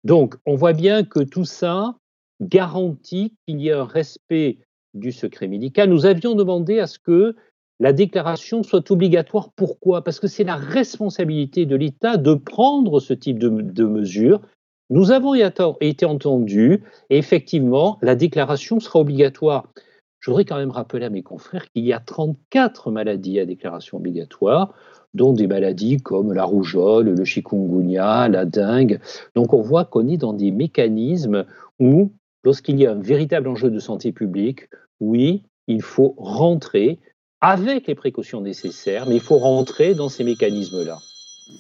Donc, 0.05 0.37
on 0.45 0.57
voit 0.57 0.73
bien 0.73 1.05
que 1.05 1.21
tout 1.21 1.45
ça 1.45 1.95
garantit 2.41 3.35
qu'il 3.47 3.61
y 3.61 3.69
ait 3.69 3.73
un 3.73 3.85
respect 3.85 4.59
du 4.95 5.13
secret 5.13 5.49
médical. 5.49 5.89
Nous 5.89 6.07
avions 6.07 6.35
demandé 6.35 6.81
à 6.81 6.87
ce 6.87 6.99
que 6.99 7.37
la 7.79 7.93
déclaration 7.93 8.63
soit 8.63 8.91
obligatoire. 8.91 9.51
Pourquoi? 9.55 10.03
Parce 10.03 10.19
que 10.19 10.29
c'est 10.29 10.45
la 10.45 10.57
responsabilité 10.57 11.67
de 11.67 11.77
l'État 11.77 12.17
de 12.17 12.35
prendre 12.35 13.01
ce 13.01 13.13
type 13.13 13.39
de, 13.39 13.49
de 13.49 13.85
mesures 13.85 14.41
nous 14.91 15.11
avons 15.11 15.35
été 15.81 16.07
entendus 16.07 16.83
et 17.11 17.19
effectivement, 17.19 17.99
la 18.03 18.15
déclaration 18.15 18.79
sera 18.81 19.01
obligatoire. 19.01 19.73
Je 20.21 20.31
voudrais 20.31 20.45
quand 20.45 20.57
même 20.57 20.71
rappeler 20.71 21.05
à 21.05 21.11
mes 21.11 21.23
confrères 21.23 21.71
qu'il 21.71 21.85
y 21.85 21.93
a 21.93 22.01
34 22.01 22.91
maladies 22.91 23.39
à 23.39 23.47
déclaration 23.47 23.99
obligatoire, 23.99 24.75
dont 25.15 25.33
des 25.33 25.47
maladies 25.47 25.99
comme 25.99 26.33
la 26.33 26.45
rougeole, 26.45 27.11
le 27.11 27.25
chikungunya, 27.25 28.29
la 28.29 28.45
dengue. 28.45 29.01
Donc 29.35 29.53
on 29.53 29.63
voit 29.63 29.85
qu'on 29.85 30.09
est 30.09 30.17
dans 30.17 30.33
des 30.33 30.51
mécanismes 30.51 31.47
où, 31.79 32.13
lorsqu'il 32.45 32.79
y 32.79 32.87
a 32.87 32.93
un 32.93 33.01
véritable 33.01 33.49
enjeu 33.49 33.71
de 33.71 33.79
santé 33.79 34.13
publique, 34.13 34.69
oui, 35.01 35.43
il 35.67 35.83
faut 35.83 36.15
rentrer 36.17 36.99
avec 37.41 37.87
les 37.87 37.95
précautions 37.95 38.41
nécessaires, 38.41 39.07
mais 39.07 39.17
il 39.17 39.21
faut 39.21 39.39
rentrer 39.39 39.95
dans 39.95 40.09
ces 40.09 40.25
mécanismes-là. 40.25 40.99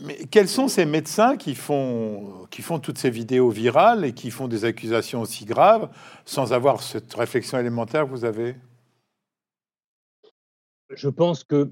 Mais 0.00 0.16
quels 0.30 0.48
sont 0.48 0.66
ces 0.66 0.84
médecins 0.84 1.36
qui 1.36 1.54
font, 1.54 2.46
qui 2.50 2.62
font 2.62 2.80
toutes 2.80 2.98
ces 2.98 3.10
vidéos 3.10 3.50
virales 3.50 4.04
et 4.04 4.12
qui 4.12 4.30
font 4.30 4.48
des 4.48 4.64
accusations 4.64 5.20
aussi 5.20 5.44
graves 5.44 5.88
sans 6.24 6.52
avoir 6.52 6.82
cette 6.82 7.14
réflexion 7.14 7.58
élémentaire 7.58 8.04
que 8.04 8.10
vous 8.10 8.24
avez? 8.24 8.56
Je 10.90 11.08
pense 11.08 11.44
que 11.44 11.70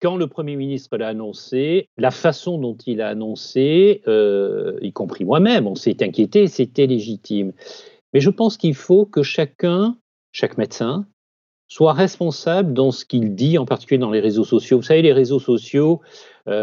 quand 0.00 0.16
le 0.16 0.26
Premier 0.26 0.56
ministre 0.56 0.96
l'a 0.96 1.08
annoncé, 1.08 1.88
la 1.96 2.10
façon 2.10 2.58
dont 2.58 2.76
il 2.86 3.00
a 3.00 3.08
annoncé, 3.08 4.02
euh, 4.06 4.78
y 4.80 4.92
compris 4.92 5.24
moi-même, 5.24 5.66
on 5.66 5.74
s'est 5.74 6.02
inquiété, 6.02 6.46
c'était 6.46 6.86
légitime. 6.86 7.52
Mais 8.12 8.20
je 8.20 8.30
pense 8.30 8.56
qu'il 8.56 8.74
faut 8.74 9.06
que 9.06 9.22
chacun, 9.22 9.96
chaque 10.32 10.56
médecin, 10.56 11.06
soit 11.66 11.92
responsable 11.92 12.72
dans 12.72 12.90
ce 12.90 13.04
qu'il 13.04 13.34
dit, 13.34 13.58
en 13.58 13.66
particulier 13.66 13.98
dans 13.98 14.10
les 14.10 14.20
réseaux 14.20 14.44
sociaux. 14.44 14.78
Vous 14.78 14.84
savez, 14.84 15.02
les 15.02 15.12
réseaux 15.12 15.40
sociaux, 15.40 16.00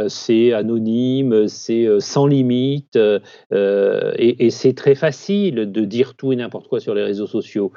c'est 0.08 0.54
anonyme, 0.54 1.48
c'est 1.48 1.86
euh, 1.86 2.00
sans 2.00 2.26
limite, 2.28 2.96
euh, 2.96 4.12
et, 4.18 4.50
c'est 4.50 4.74
très 4.74 4.96
facile 4.96 5.72
de 5.72 5.86
dire 5.86 6.16
tout 6.16 6.32
et 6.32 6.36
n'importe 6.36 6.68
quoi 6.68 6.80
sur 6.80 6.96
les 6.96 7.04
réseaux 7.04 7.28
sociaux. 7.28 7.72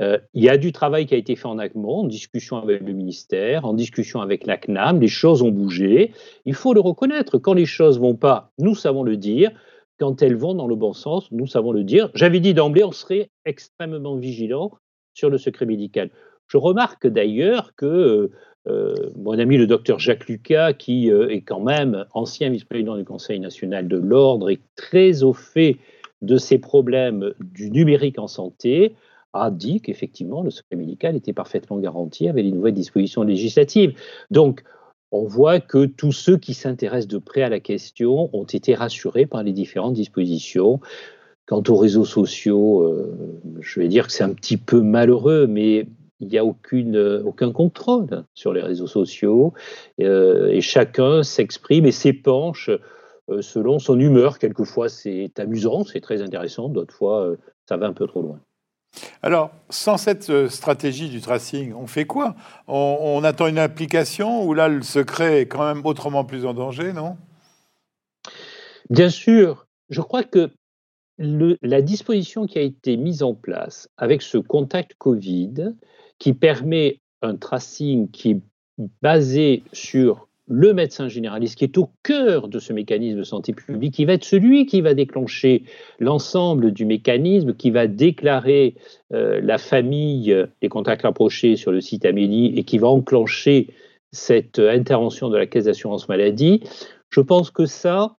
Il 0.00 0.44
y 0.44 0.48
a 0.48 0.58
du 0.58 0.70
travail 0.70 1.06
qui 1.06 1.14
a 1.14 1.18
été 1.18 1.34
fait 1.34 1.48
en 1.48 1.58
amont, 1.58 2.00
en 2.00 2.04
discussion 2.04 2.56
avec 2.56 2.82
le 2.82 2.92
ministère, 2.92 3.64
en 3.64 3.74
discussion 3.74 4.20
avec 4.20 4.46
la 4.46 4.56
CNAM, 4.56 5.00
les 5.00 5.08
choses 5.08 5.42
ont 5.42 5.50
bougé. 5.50 6.12
Il 6.44 6.54
faut 6.54 6.72
le 6.72 6.78
reconnaître. 6.78 7.38
Quand 7.38 7.54
les 7.54 7.66
choses 7.66 7.98
vont 7.98 8.14
pas, 8.14 8.52
nous 8.58 8.76
savons 8.76 9.02
le 9.02 9.16
dire. 9.16 9.50
Quand 9.98 10.22
elles 10.22 10.36
vont 10.36 10.54
dans 10.54 10.68
le 10.68 10.76
bon 10.76 10.92
sens, 10.92 11.28
nous 11.32 11.48
savons 11.48 11.72
le 11.72 11.82
dire. 11.82 12.10
J'avais 12.14 12.38
dit 12.38 12.54
d'emblée, 12.54 12.84
on 12.84 12.92
serait 12.92 13.30
extrêmement 13.44 14.14
vigilant 14.14 14.70
sur 15.14 15.30
le 15.30 15.38
secret 15.38 15.66
médical. 15.66 16.10
Je 16.46 16.56
remarque 16.56 17.06
d'ailleurs 17.06 17.74
que 17.76 17.86
euh, 17.86 18.32
mon 19.16 19.38
ami 19.38 19.56
le 19.56 19.66
docteur 19.66 19.98
Jacques 19.98 20.26
Lucas, 20.26 20.72
qui 20.72 21.10
euh, 21.10 21.28
est 21.28 21.42
quand 21.42 21.60
même 21.60 22.04
ancien 22.12 22.50
vice-président 22.50 22.96
du 22.96 23.04
Conseil 23.04 23.40
national 23.40 23.88
de 23.88 23.96
l'ordre, 23.96 24.50
est 24.50 24.60
très 24.76 25.22
au 25.22 25.32
fait 25.32 25.76
de 26.22 26.36
ces 26.36 26.58
problèmes 26.58 27.32
du 27.40 27.70
numérique 27.70 28.18
en 28.18 28.26
santé, 28.26 28.94
a 29.32 29.50
dit 29.50 29.80
qu'effectivement 29.80 30.42
le 30.42 30.50
secret 30.50 30.76
médical 30.76 31.14
était 31.16 31.32
parfaitement 31.32 31.78
garanti 31.78 32.28
avec 32.28 32.44
les 32.44 32.52
nouvelles 32.52 32.74
dispositions 32.74 33.22
législatives. 33.22 33.94
Donc, 34.30 34.64
on 35.10 35.24
voit 35.24 35.60
que 35.60 35.86
tous 35.86 36.12
ceux 36.12 36.36
qui 36.36 36.54
s'intéressent 36.54 37.08
de 37.08 37.18
près 37.18 37.42
à 37.42 37.48
la 37.48 37.60
question 37.60 38.28
ont 38.32 38.44
été 38.44 38.74
rassurés 38.74 39.26
par 39.26 39.42
les 39.42 39.52
différentes 39.52 39.94
dispositions. 39.94 40.80
Quant 41.46 41.62
aux 41.68 41.76
réseaux 41.76 42.04
sociaux, 42.04 42.82
euh, 42.82 43.40
je 43.60 43.80
vais 43.80 43.88
dire 43.88 44.06
que 44.06 44.12
c'est 44.12 44.24
un 44.24 44.34
petit 44.34 44.58
peu 44.58 44.82
malheureux, 44.82 45.46
mais 45.46 45.86
il 46.20 46.28
n'y 46.28 46.38
a 46.38 46.44
aucune, 46.44 47.22
aucun 47.24 47.52
contrôle 47.52 48.24
sur 48.34 48.52
les 48.52 48.62
réseaux 48.62 48.86
sociaux 48.86 49.54
euh, 50.00 50.48
et 50.48 50.60
chacun 50.60 51.22
s'exprime 51.22 51.86
et 51.86 51.92
s'épanche 51.92 52.70
euh, 53.30 53.42
selon 53.42 53.78
son 53.78 53.98
humeur. 53.98 54.38
Quelquefois, 54.38 54.88
c'est 54.88 55.38
amusant, 55.38 55.84
c'est 55.84 56.00
très 56.00 56.22
intéressant, 56.22 56.68
d'autres 56.68 56.94
fois, 56.94 57.34
ça 57.68 57.76
va 57.76 57.86
un 57.86 57.92
peu 57.92 58.06
trop 58.06 58.22
loin. 58.22 58.40
Alors, 59.22 59.50
sans 59.68 59.96
cette 59.96 60.48
stratégie 60.48 61.08
du 61.08 61.20
tracing, 61.20 61.74
on 61.74 61.86
fait 61.86 62.06
quoi? 62.06 62.34
On, 62.66 62.98
on, 63.00 63.22
attend 63.22 63.46
une 63.46 63.58
application 63.58 64.44
où 64.44 64.54
là, 64.54 64.68
le 64.68 64.82
secret 64.82 65.42
est 65.42 65.46
quand 65.46 65.62
même 65.62 65.84
autrement 65.84 66.24
plus 66.24 66.46
en 66.46 66.54
danger, 66.54 66.92
non? 66.92 67.16
Bien 68.90 69.10
sûr. 69.10 69.66
Je 69.90 70.00
crois 70.00 70.24
que 70.24 70.50
la 71.18 71.82
disposition 71.82 72.46
qui 72.46 72.58
a 72.58 72.62
été 72.62 72.96
mise 72.96 73.22
en 73.22 73.34
place 73.34 73.88
avec 73.96 74.22
ce 74.22 74.38
contact 74.38 74.94
Covid, 74.98 75.74
qui 76.18 76.32
permet 76.32 77.00
un 77.22 77.36
tracing 77.36 78.10
qui 78.10 78.30
est 78.30 78.40
basé 79.02 79.62
sur 79.72 80.28
le 80.50 80.72
médecin 80.72 81.08
généraliste, 81.08 81.56
qui 81.56 81.64
est 81.64 81.76
au 81.76 81.90
cœur 82.02 82.48
de 82.48 82.58
ce 82.58 82.72
mécanisme 82.72 83.18
de 83.18 83.22
santé 83.22 83.52
publique, 83.52 83.94
qui 83.94 84.06
va 84.06 84.14
être 84.14 84.24
celui 84.24 84.64
qui 84.64 84.80
va 84.80 84.94
déclencher 84.94 85.64
l'ensemble 85.98 86.72
du 86.72 86.86
mécanisme, 86.86 87.54
qui 87.54 87.70
va 87.70 87.86
déclarer 87.86 88.74
euh, 89.12 89.40
la 89.42 89.58
famille 89.58 90.34
des 90.62 90.68
contacts 90.70 91.02
rapprochés 91.02 91.56
sur 91.56 91.70
le 91.70 91.82
site 91.82 92.06
Amélie 92.06 92.58
et 92.58 92.64
qui 92.64 92.78
va 92.78 92.88
enclencher 92.88 93.68
cette 94.10 94.58
intervention 94.58 95.28
de 95.28 95.36
la 95.36 95.46
caisse 95.46 95.64
d'assurance 95.64 96.08
maladie. 96.08 96.62
Je 97.10 97.20
pense 97.20 97.50
que 97.50 97.66
ça, 97.66 98.16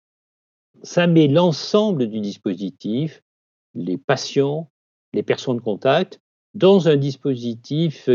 ça 0.84 1.08
met 1.08 1.28
l'ensemble 1.28 2.08
du 2.08 2.20
dispositif, 2.20 3.24
les 3.74 3.98
patients, 3.98 4.70
les 5.14 5.24
personnes 5.24 5.58
de 5.58 5.62
contact, 5.62 6.22
dans 6.60 6.89
un 6.89 6.98
dispositif 6.98 8.10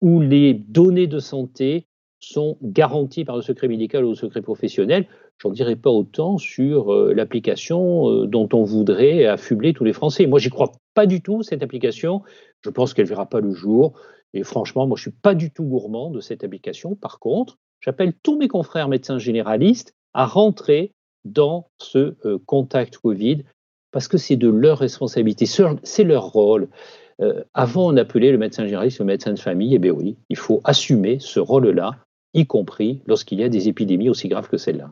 où 0.00 0.20
les 0.20 0.54
données 0.54 1.08
de 1.08 1.18
santé 1.18 1.86
sont 2.20 2.56
garanties 2.62 3.24
par 3.24 3.36
le 3.36 3.42
secret 3.42 3.66
médical 3.66 4.04
ou 4.04 4.10
le 4.10 4.14
secret 4.14 4.42
professionnel. 4.42 5.08
J'en 5.38 5.50
dirais 5.50 5.76
pas 5.76 5.90
autant 5.90 6.38
sur 6.38 6.92
euh, 6.92 7.12
l'application 7.14 8.08
euh, 8.08 8.26
dont 8.26 8.48
on 8.52 8.62
voudrait 8.62 9.24
affubler 9.24 9.72
tous 9.72 9.84
les 9.84 9.94
Français. 9.94 10.26
Moi, 10.26 10.38
j'y 10.38 10.50
crois 10.50 10.70
pas 10.94 11.06
du 11.06 11.22
tout, 11.22 11.42
cette 11.42 11.62
application. 11.62 12.22
Je 12.62 12.70
pense 12.70 12.94
qu'elle 12.94 13.06
verra 13.06 13.26
pas 13.26 13.40
le 13.40 13.52
jour. 13.52 13.98
Et 14.34 14.44
franchement, 14.44 14.86
moi, 14.86 14.96
je 14.96 15.02
suis 15.02 15.10
pas 15.22 15.34
du 15.34 15.50
tout 15.50 15.64
gourmand 15.64 16.10
de 16.10 16.20
cette 16.20 16.44
application. 16.44 16.94
Par 16.94 17.18
contre, 17.18 17.56
j'appelle 17.80 18.12
tous 18.22 18.38
mes 18.38 18.48
confrères 18.48 18.88
médecins 18.88 19.18
généralistes 19.18 19.94
à 20.12 20.26
rentrer 20.26 20.92
dans 21.24 21.68
ce 21.78 22.14
euh, 22.24 22.38
contact 22.46 22.98
Covid 22.98 23.44
parce 23.92 24.06
que 24.06 24.18
c'est 24.18 24.36
de 24.36 24.48
leur 24.48 24.78
responsabilité, 24.78 25.46
c'est 25.82 26.04
leur 26.04 26.30
rôle. 26.30 26.68
Euh, 27.20 27.44
avant, 27.54 27.92
on 27.92 27.96
appelait 27.96 28.32
le 28.32 28.38
médecin 28.38 28.64
généraliste 28.64 28.98
le 29.00 29.04
médecin 29.04 29.32
de 29.32 29.38
famille. 29.38 29.74
Eh 29.74 29.78
bien 29.78 29.92
oui, 29.92 30.16
il 30.28 30.36
faut 30.36 30.60
assumer 30.64 31.18
ce 31.20 31.40
rôle-là, 31.40 31.92
y 32.34 32.46
compris 32.46 33.02
lorsqu'il 33.06 33.40
y 33.40 33.44
a 33.44 33.48
des 33.48 33.68
épidémies 33.68 34.08
aussi 34.08 34.28
graves 34.28 34.48
que 34.48 34.56
celle-là. 34.56 34.90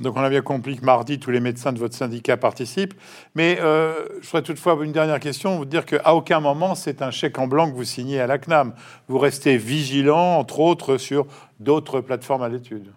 Donc 0.00 0.16
on 0.16 0.20
a 0.20 0.30
bien 0.30 0.42
compris 0.42 0.76
que 0.76 0.84
mardi, 0.84 1.18
tous 1.18 1.32
les 1.32 1.40
médecins 1.40 1.72
de 1.72 1.78
votre 1.78 1.94
syndicat 1.94 2.36
participent. 2.36 2.94
Mais 3.34 3.58
euh, 3.60 3.94
je 4.20 4.26
ferai 4.26 4.44
toutefois 4.44 4.78
une 4.84 4.92
dernière 4.92 5.18
question, 5.18 5.56
vous 5.56 5.64
dire 5.64 5.84
qu'à 5.84 6.14
aucun 6.14 6.38
moment 6.38 6.76
c'est 6.76 7.02
un 7.02 7.10
chèque 7.10 7.38
en 7.38 7.48
blanc 7.48 7.68
que 7.68 7.74
vous 7.74 7.84
signez 7.84 8.20
à 8.20 8.28
la 8.28 8.38
CNAM. 8.38 8.74
Vous 9.08 9.18
restez 9.18 9.56
vigilant, 9.56 10.38
entre 10.38 10.60
autres, 10.60 10.98
sur 10.98 11.26
d'autres 11.58 12.00
plateformes 12.00 12.42
à 12.42 12.48
l'étude. 12.48 12.92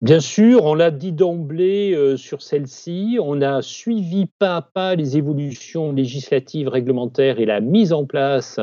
Bien 0.00 0.20
sûr, 0.20 0.64
on 0.64 0.74
l'a 0.74 0.92
dit 0.92 1.10
d'emblée 1.10 1.92
euh, 1.92 2.16
sur 2.16 2.40
celle-ci, 2.40 3.18
on 3.20 3.42
a 3.42 3.62
suivi 3.62 4.26
pas 4.26 4.54
à 4.54 4.62
pas 4.62 4.94
les 4.94 5.16
évolutions 5.16 5.90
législatives, 5.90 6.68
réglementaires 6.68 7.40
et 7.40 7.46
la 7.46 7.60
mise 7.60 7.92
en 7.92 8.04
place 8.06 8.60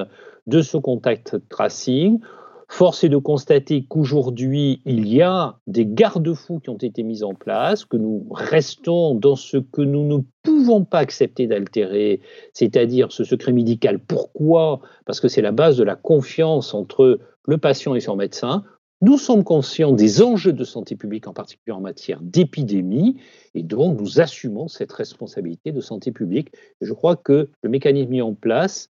de 0.48 0.62
ce 0.62 0.78
contact 0.78 1.36
tracing. 1.50 2.22
Force 2.70 3.04
est 3.04 3.10
de 3.10 3.18
constater 3.18 3.84
qu'aujourd'hui, 3.84 4.82
il 4.86 5.08
y 5.10 5.22
a 5.22 5.58
des 5.68 5.86
garde-fous 5.86 6.60
qui 6.60 6.70
ont 6.70 6.78
été 6.78 7.04
mis 7.04 7.22
en 7.22 7.34
place, 7.34 7.84
que 7.84 7.98
nous 7.98 8.26
restons 8.32 9.14
dans 9.14 9.36
ce 9.36 9.58
que 9.58 9.82
nous 9.82 10.08
ne 10.08 10.20
pouvons 10.42 10.86
pas 10.86 11.00
accepter 11.00 11.48
d'altérer, 11.48 12.22
c'est-à-dire 12.54 13.12
ce 13.12 13.26
secret 13.26 13.52
médical. 13.52 14.00
Pourquoi? 14.00 14.80
Parce 15.06 15.20
que 15.20 15.28
c'est 15.28 15.42
la 15.42 15.52
base 15.52 15.76
de 15.76 15.84
la 15.84 15.96
confiance 15.96 16.74
entre 16.74 17.20
le 17.46 17.58
patient 17.58 17.94
et 17.94 18.00
son 18.00 18.16
médecin. 18.16 18.64
Nous 19.06 19.20
sommes 19.20 19.44
conscients 19.44 19.92
des 19.92 20.24
enjeux 20.24 20.52
de 20.52 20.64
santé 20.64 20.96
publique, 20.96 21.28
en 21.28 21.34
particulier 21.34 21.76
en 21.76 21.80
matière 21.80 22.18
d'épidémie, 22.24 23.18
et 23.54 23.62
donc 23.62 24.02
nous 24.02 24.20
assumons 24.20 24.68
cette 24.68 24.92
responsabilité 24.92 25.72
de 25.72 25.80
santé 25.80 26.12
publique. 26.12 26.50
je 26.82 26.92
crois 26.92 27.16
que 27.16 27.52
le 27.62 27.70
mécanisme 27.70 28.10
mis 28.10 28.24
en 28.24 28.34
place, 28.34 28.90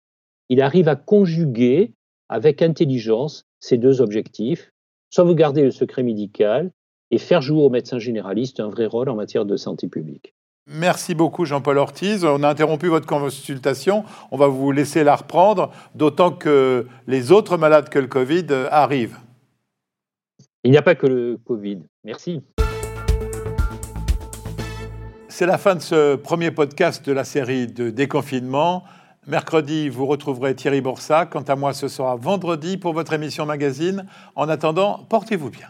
il 0.50 0.62
arrive 0.62 0.86
à 0.86 0.94
conjuguer 0.94 1.94
avec 2.28 2.62
intelligence 2.62 3.44
ces 3.58 3.76
deux 3.76 4.00
objectifs, 4.00 4.70
sauvegarder 5.10 5.64
le 5.64 5.72
secret 5.72 6.04
médical 6.04 6.70
et 7.10 7.18
faire 7.18 7.42
jouer 7.42 7.64
aux 7.64 7.70
médecins 7.70 7.98
généralistes 7.98 8.60
un 8.60 8.68
vrai 8.68 8.86
rôle 8.86 9.08
en 9.08 9.16
matière 9.16 9.44
de 9.44 9.56
santé 9.56 9.88
publique. 9.88 10.32
Merci 10.68 11.16
beaucoup 11.16 11.44
Jean-Paul 11.44 11.76
Ortiz. 11.76 12.24
On 12.24 12.44
a 12.44 12.48
interrompu 12.48 12.86
votre 12.86 13.08
consultation. 13.08 14.04
On 14.30 14.36
va 14.36 14.46
vous 14.46 14.70
laisser 14.70 15.02
la 15.02 15.16
reprendre, 15.16 15.72
d'autant 15.96 16.30
que 16.30 16.86
les 17.08 17.32
autres 17.32 17.56
malades 17.56 17.88
que 17.88 17.98
le 17.98 18.06
Covid 18.06 18.46
arrivent. 18.70 19.18
Il 20.64 20.70
n'y 20.70 20.78
a 20.78 20.82
pas 20.82 20.94
que 20.94 21.06
le 21.06 21.38
Covid. 21.44 21.80
Merci. 22.04 22.42
C'est 25.28 25.46
la 25.46 25.58
fin 25.58 25.74
de 25.74 25.80
ce 25.80 26.16
premier 26.16 26.50
podcast 26.52 27.04
de 27.04 27.12
la 27.12 27.24
série 27.24 27.66
de 27.66 27.90
déconfinement. 27.90 28.84
Mercredi, 29.26 29.90
vous 29.90 30.06
retrouverez 30.06 30.54
Thierry 30.54 30.80
Boursac. 30.80 31.30
Quant 31.30 31.42
à 31.42 31.54
moi, 31.54 31.74
ce 31.74 31.88
sera 31.88 32.16
vendredi 32.16 32.78
pour 32.78 32.94
votre 32.94 33.12
émission 33.12 33.44
magazine. 33.44 34.06
En 34.36 34.48
attendant, 34.48 35.06
portez-vous 35.10 35.50
bien. 35.50 35.68